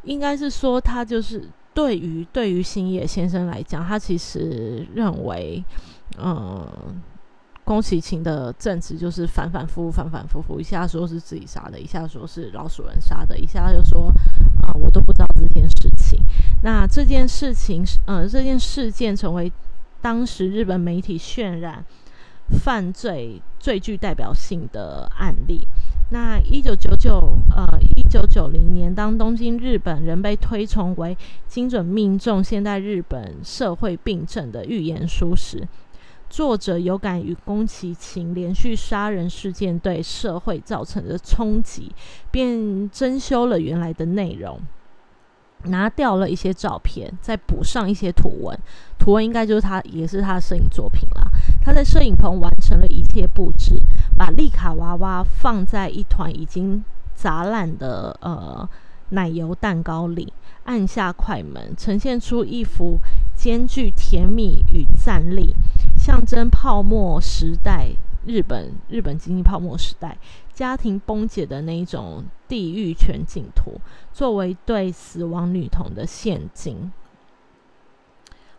[0.03, 5.65] 应该是说他就是对于对于星野先生来讲，他其实认为，
[6.19, 6.69] 嗯，
[7.65, 14.13] 宫崎勤的证词就是反反复复，反反复复，一下说是自己杀的，一下说是老鼠人杀的，一下又说
[14.63, 16.19] 啊，我都不知道这件事情。
[16.63, 19.53] 那这件事情是，呃，这件事件成为
[20.01, 21.85] 当时日本媒体渲染。
[22.65, 25.67] 犯罪最具代表性的案例。
[26.11, 27.65] 那一九九九呃
[27.97, 35.67] 一九九零年，当东京日本人被推崇为精准命中现代日本社会病症的预言书时，
[36.33, 41.93] 作者有感于宫崎勤连续杀人事件对社会造成的冲击，
[42.31, 44.59] 便增修了原来的内容，
[45.65, 48.59] 拿掉了一些照片，再补上一些图文。
[48.99, 51.31] 图文应该就是他，也是他的摄影作品啦。
[51.63, 53.79] 他在摄影棚完成了一切布置，
[54.17, 56.83] 把丽卡娃娃放在一团已经
[57.15, 58.67] 砸烂的呃
[59.11, 60.33] 奶油蛋糕里，
[60.65, 62.97] 按下快门，呈现出一幅
[63.37, 65.55] 兼具甜蜜与战栗，
[65.97, 67.91] 象征泡沫时代
[68.27, 70.17] 日本日本经济泡沫时代
[70.53, 73.81] 家庭崩解的那一种地狱全景图，
[74.13, 76.93] 作为对死亡女童的现金。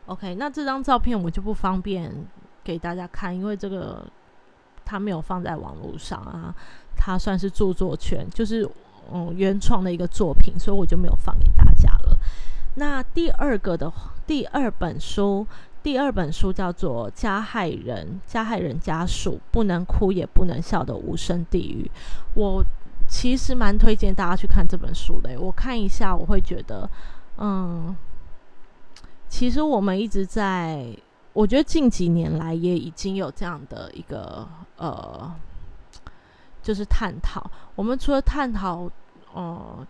[0.07, 2.11] OK，那这张照片我就不方便。
[2.65, 4.07] 给大家看，因为这个
[4.85, 6.55] 他没有放在网络上啊，
[6.95, 8.65] 他算是著作权，就是
[9.11, 12.17] 嗯原创的一个作品，所以我就没有放给大家了。
[12.75, 13.91] 那第二个的
[14.25, 15.45] 第二本书，
[15.83, 21.91] 第二本书叫做《加害人加害人家属不能哭也不能笑的无声地狱》，
[22.33, 22.63] 我
[23.07, 25.39] 其实蛮推荐大家去看这本书的。
[25.39, 26.89] 我看一下，我会觉得，
[27.37, 27.93] 嗯，
[29.27, 30.97] 其实我们一直在。
[31.33, 35.33] 我觉得近几年来也已经有这样的一个呃，
[36.61, 37.49] 就是探讨。
[37.73, 38.87] 我们除了探讨
[39.33, 39.87] 呃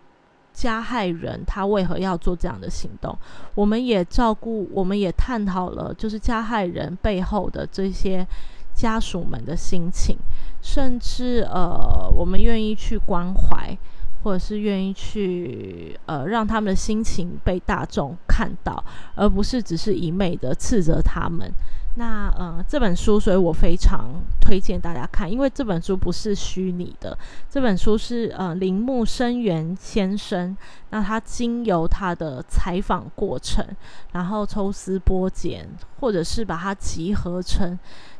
[0.53, 3.17] 加害人他为何要做这样的行动，
[3.55, 8.25] 我们也照顾，我们也探讨了就是加害人背后的这些
[8.73, 10.15] 家属们的心情，
[10.61, 13.77] 甚至呃，我们愿意去关怀。
[14.23, 18.81] 或者是愿意去呃让他们的心情被大众看到，
[19.15, 21.51] 而不是只是一昧的斥责他们。
[21.95, 24.09] 那呃这本书，所以我非常
[24.41, 27.17] 推荐大家看，因为这本书不是虚拟的，
[27.49, 30.57] 这本书是呃铃木生源先生，
[30.89, 33.65] 那他经由他的采访过程，
[34.11, 35.67] 然后抽丝剥茧，
[35.99, 37.77] 或者是把它集合成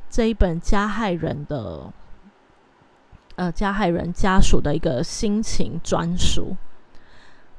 [0.10, 1.92] 这一本加害人的。
[3.36, 6.56] 呃，加害人家属的一个心情专属，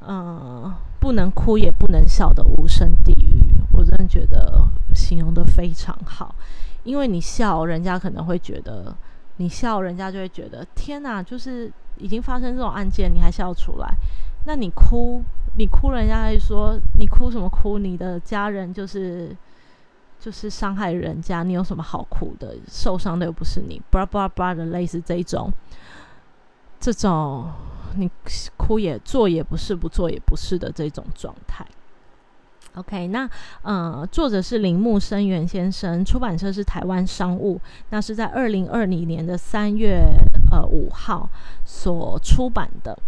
[0.09, 6.34] 嗯，不能哭也不能笑的无声地狱，我真的觉得形容的非常好。
[6.82, 8.94] 因为你笑，人家可能会觉得
[9.36, 13.94] 你笑，人家就会觉得天哪，就是已经发生这种案件，你还笑出来？
[14.46, 15.22] 那你哭，
[15.57, 17.78] 你哭，人家还说你哭什么哭？
[17.78, 19.36] 你的家人就是。
[20.20, 22.57] 就是伤害人家，你有什么好哭的？
[22.66, 25.52] 受伤的又不是你，叭叭叭的，类似这种，
[26.85, 27.51] 这种
[27.97, 28.11] 你
[28.59, 31.64] 哭也做也不是，不做也不是的这种状态。
[32.74, 33.26] OK，那
[33.62, 37.59] 呃，作者是铃木生源先生，出版社是台湾商务，
[37.89, 40.03] 那是在二零二零年的三月
[40.51, 41.26] 呃五号
[41.64, 42.99] 所出版的。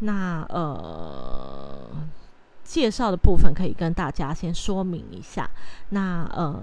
[0.00, 1.88] 那呃。
[2.64, 5.48] 介绍的部分可以跟大家先说明一下。
[5.90, 6.62] 那呃，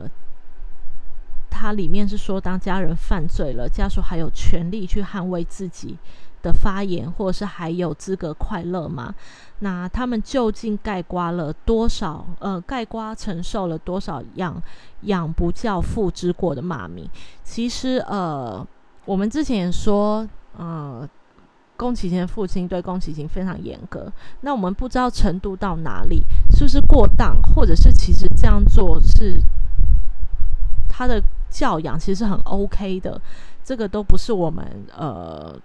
[1.47, 5.95] 它里面是说，当家人犯罪了，家属还有权利去捍卫自己
[6.41, 9.13] 的发言，或者是还有资格快乐吗？
[9.59, 12.25] 那他们究竟盖刮了多少？
[12.39, 14.61] 呃，盖刮承受了多少养
[15.01, 17.09] 养不教父之过的骂名？
[17.43, 18.65] 其实呃，
[19.05, 20.27] 我们之前也说，
[20.57, 21.07] 呃。
[21.77, 24.05] 宫崎勤父亲对宫崎勤非常严格。
[24.41, 26.21] 那我们不知道程度到哪里，
[26.51, 29.41] 是不是过当，或者是其实这样做是
[30.87, 31.19] 他的
[31.49, 33.19] 教养其实很 OK 的，
[33.63, 34.63] 这个都不是我们
[34.95, 35.57] 呃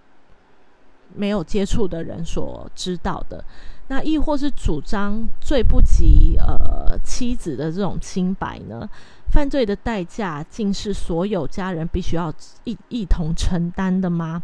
[1.17, 3.45] 没有接触的人所知道的。
[3.89, 8.89] 那亦或是主张罪不及呃妻子的这种清白呢？
[9.31, 12.33] 犯罪的代价竟是所有家人必须要
[12.65, 14.43] 一一同承担的吗？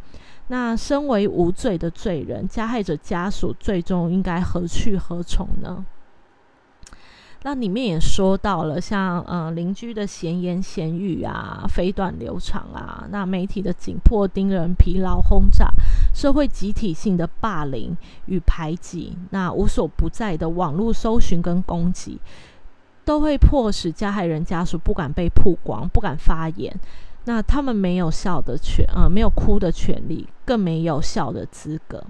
[0.49, 5.85] 那身为无罪的罪人，加害者家属最终应该何去何从呢？
[7.45, 15.69] 那里面也说到了，像呃邻居的闲言闲语啊，飞短流长啊，那媒体的紧迫盯人、疲劳轰炸，
[16.13, 17.97] 社会集体性的霸凌
[18.27, 22.21] 与排挤，那无所不在的网络搜寻跟攻击，
[23.05, 26.79] 都会迫使加害人家属不敢被曝光，不敢发言。
[27.25, 32.05] 那他们没有笑的权，呃，没有哭的权利，更没有笑的资格。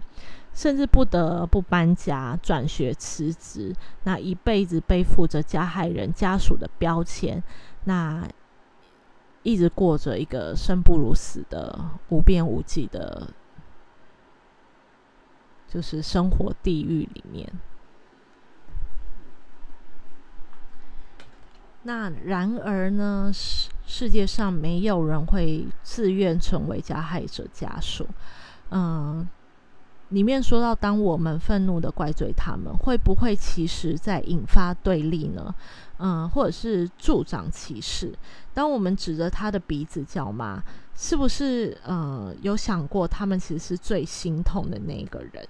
[0.54, 7.42] 甚至不得不搬家、转学、辞职，那一辈子背负着加害人家属的标签，
[7.84, 8.22] 那
[9.42, 11.78] 一直过着一个生不如死的
[12.10, 13.28] 无边无际的，
[15.72, 17.48] 就是生活地狱里面。
[21.84, 28.06] 那然而呢，世世界上没有人会自愿成为加害者家属，
[28.70, 29.26] 嗯。
[30.08, 35.54] 里面说到，当我们愤怒的怪罪他们，会不会其实在引发对立呢？
[35.96, 38.12] 嗯，或者是助长歧视？
[38.52, 40.62] 当我们指着他的鼻子叫骂，
[40.94, 45.48] 是不是呃有想过，他们其实是最心痛的那个人？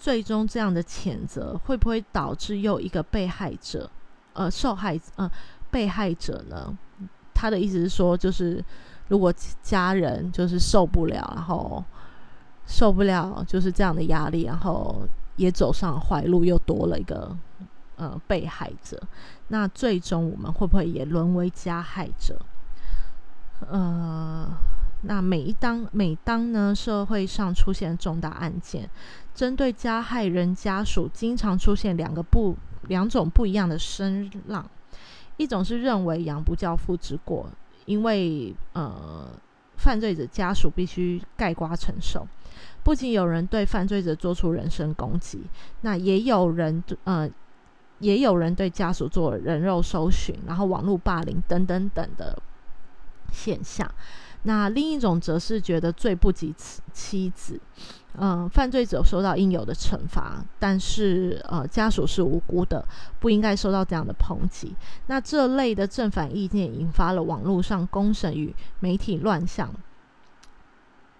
[0.00, 3.88] 最终这样的谴责会不会导致又一个被害者？
[4.32, 5.30] 呃，受害呃
[5.70, 6.76] 被害者呢？
[7.32, 8.64] 他的意思是说，就是
[9.06, 9.32] 如果
[9.62, 11.84] 家人就是受不了，然后。
[12.66, 15.02] 受不了就是这样的压力，然后
[15.34, 17.36] 也走上坏路，又多了一个
[17.96, 18.96] 呃被害者。
[19.48, 22.38] 那最终我们会不会也沦为加害者？
[23.68, 24.48] 呃，
[25.00, 28.88] 那每一当每当呢社会上出现重大案件，
[29.40, 32.54] 针对加害人家属，经常出现两个不
[32.88, 34.68] 两种不一样的声浪。
[35.38, 37.48] 一种是认为养不教父之过，
[37.86, 39.26] 因为呃
[39.78, 42.28] 犯罪者家属必须盖瓜承受。
[42.82, 45.40] 不仅有人对犯罪者做出人身攻击，
[45.80, 47.26] 那也有人呃，
[48.00, 52.36] 也有人对家属做人肉搜寻，然后网络霸凌等等等的
[53.32, 53.90] 现象。
[54.42, 56.54] 那另一种则是觉得罪不及
[56.94, 57.60] 妻子，
[58.18, 62.84] 嗯，犯罪者受到应有的惩罚，但是呃，家属是无辜的，
[63.18, 64.74] 不应该受到这样的抨击。
[65.06, 69.70] 那这类的正反意见引发了网络上公审与媒体乱象。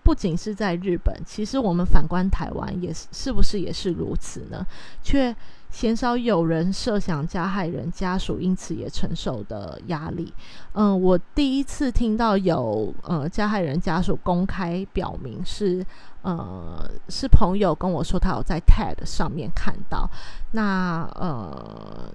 [0.02, 4.66] 不仅是在日本，其实我们反观台湾，也是是不是也是如此呢？
[5.02, 5.34] 却
[5.70, 10.32] 鲜少有人设想加害人家属因此也承受的压力。
[10.72, 15.84] 嗯，我第一次听到有呃加害人家属公开表明是
[16.22, 20.08] 呃是朋友跟我说他有在 TED 上面看到，
[20.52, 22.12] 那呃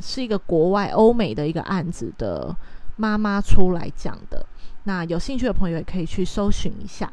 [0.00, 2.54] 是一个国外欧美的一个案子的
[2.96, 4.44] 妈妈出来讲的。
[4.84, 7.12] 那有兴趣的朋友也可以去搜寻一下。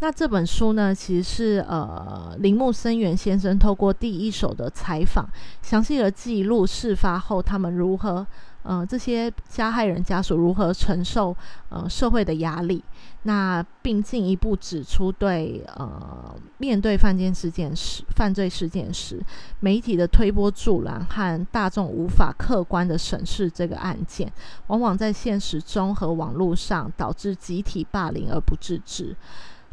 [0.00, 5.26] 那这本书呢，其实是呃铃木森元先生透过第一手的采访，
[5.62, 8.26] 详细的记录事发后他们如何，
[8.64, 11.36] 呃这些加害人家属如何承受
[11.68, 12.82] 呃社会的压力，
[13.22, 19.22] 那并进一步指出对呃面对犯罪事件时，犯罪事件时，
[19.60, 24.32] 媒体的推波助澜和大众无法客观的审视这个案件，
[24.66, 29.14] 往往在现实中和网络上导致集体霸凌而不自知。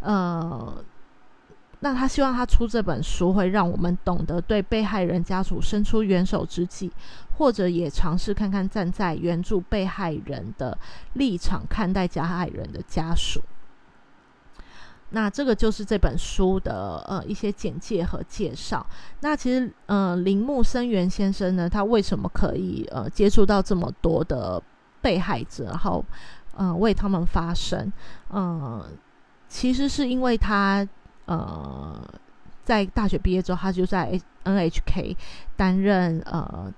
[0.02, 0.84] 呃，
[1.80, 6.92] 那他希望他出这本书，会让我们懂得对被害人家属伸出援手之际，
[7.42, 10.78] 或者也尝试看看站在援助被害人的
[11.14, 13.42] 立场看待加害人的家属。
[15.10, 18.86] 那这个就是这本书的呃一些简介和介绍。
[19.22, 24.62] 那其实呃铃木生源先生呢，他为什么可以呃接触到这么多的
[25.02, 26.06] 被害者，然后
[26.56, 27.92] 嗯为他们发声，
[28.30, 28.86] 嗯。
[29.50, 30.88] 其实是因为他，
[31.26, 32.00] 呃，
[32.64, 35.18] 在大学毕业之后，他就在 NHK
[35.58, 36.72] 担任呃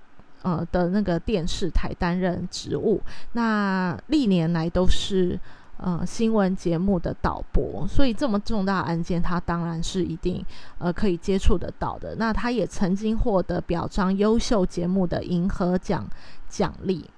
[0.44, 3.02] 呃的那个电视台担任职务。
[3.32, 5.40] 那历年来都是
[5.78, 10.46] 呃新闻节目的导播，所以这么重大案件，他当然是一定
[10.78, 12.16] 呃可以接触得到的。
[12.18, 16.08] 那他也曾经获得表彰优秀节目的银河奖
[16.48, 17.10] 奖励。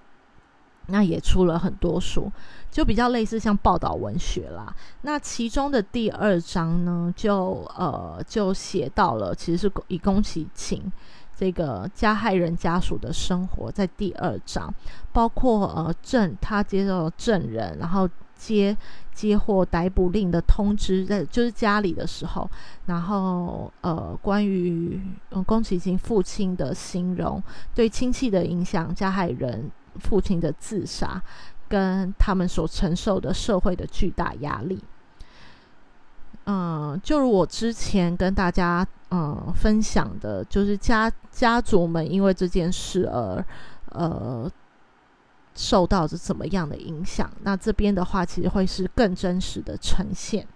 [0.88, 2.32] 那也出了很多书，
[2.70, 4.72] 就比较类似像报道文学啦。
[5.02, 10.80] 那其中的第二章呢，就呃就写到了，其实是以宫崎勤
[11.36, 14.74] 这个加害人家属的生活，在第二章，
[15.12, 18.76] 包括呃证他接到证人，然后接
[19.14, 22.50] 接获逮捕令的通知，在就是家里的时候，
[22.86, 25.02] 然后呃关于
[25.46, 27.42] 宫崎骏父亲的形容，
[27.74, 29.70] 对亲戚的影响，加害人。
[29.98, 31.24] 父亲的自杀，
[31.70, 34.78] 跟他们所承受的社会的巨大压力，
[36.46, 43.44] 嗯，就如我之前跟大家嗯分享的，就是家家族们因为这件事而
[43.90, 44.52] 呃
[45.56, 47.30] 受到着怎么样的影响？
[47.44, 50.48] 那这边的话，其实会是更真实的呈现。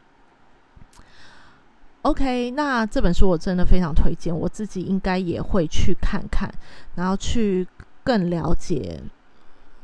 [2.04, 6.50] OK，那这本书我真的非常推荐，我自己应该也会去看看，
[6.96, 7.68] 然后去
[8.04, 9.02] 更了解。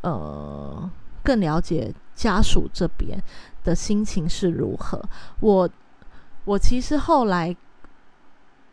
[0.01, 0.87] 呃，
[1.23, 3.19] 更了解家属这边
[3.63, 5.03] 的心情是如何。
[5.39, 5.67] 我
[6.45, 7.55] 我其实后来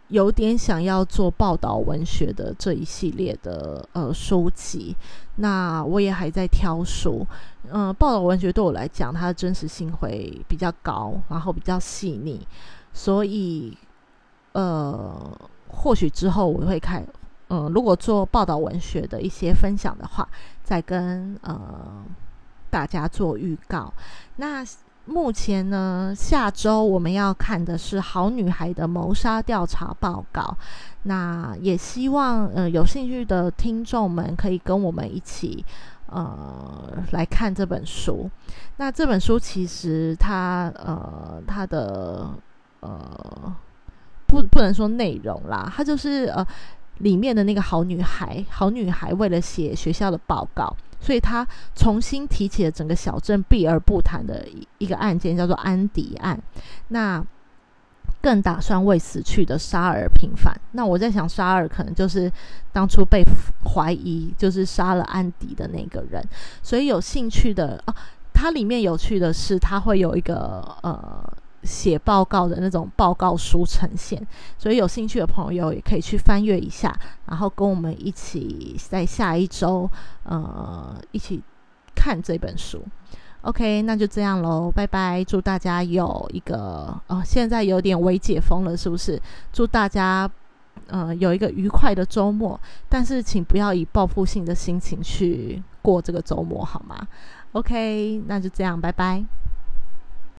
[0.09, 4.95] 有点想要做报道文学的这一系列的呃书籍，
[5.37, 7.27] 那我也还在挑书。
[7.71, 12.47] 嗯，报道文学对我来讲，它的真实性会比较高，然后比较细腻，
[12.93, 13.77] 所以
[14.53, 17.03] 呃，或许之后我会开。
[17.49, 20.29] 嗯，如果做报道文学的一些分享的话，
[20.63, 22.05] 再跟呃
[22.69, 23.93] 大家做预告。
[24.37, 24.63] 那
[25.05, 30.43] 目前呢，下周我们要看的是《好女孩的谋杀调查报告》。
[31.05, 35.65] 那也希望呃有兴趣的听众们可以跟我们一起
[36.07, 38.31] 呃来看这本书。
[38.77, 42.31] 那这本书其实它呃它的
[42.81, 43.57] 呃
[44.27, 46.47] 不不能说内容啦，它就是呃。
[46.99, 50.73] 里面的那个好女孩，好女孩为了写学校的报告，
[51.03, 51.45] 所以他
[51.75, 54.47] 重新提起了整个小镇避而不谈的
[54.79, 56.41] 一个案件，叫做安迪案。
[56.89, 57.23] 那
[58.21, 60.57] 更打算为死去的沙尔平反。
[60.71, 62.31] 那我在想，沙尔可能就是
[62.73, 63.25] 当初被
[63.65, 66.25] 怀疑就是杀了安迪的那个人。
[66.63, 67.95] 所以有兴趣的哦，
[68.33, 71.37] 它里面有趣的是，它会有一个呃。
[71.63, 74.21] 写报告的那种报告书呈现，
[74.59, 76.95] 所以有兴趣的朋友也可以去翻阅一下，
[77.27, 79.89] 然后跟我们一起在下一周，
[80.25, 81.43] 呃，一起
[81.95, 82.83] 看这本书。
[83.43, 85.25] OK，那就这样喽，拜拜！
[85.25, 89.21] 祝大家有一个，呃，现在有点微解封了，是不是？
[89.53, 90.31] 祝大家，
[90.87, 96.97] 呃，有一个愉快的周末，但是请不要以报复性的心情去过这个周末，好吗
[97.51, 99.25] ？OK，那就这样，拜拜。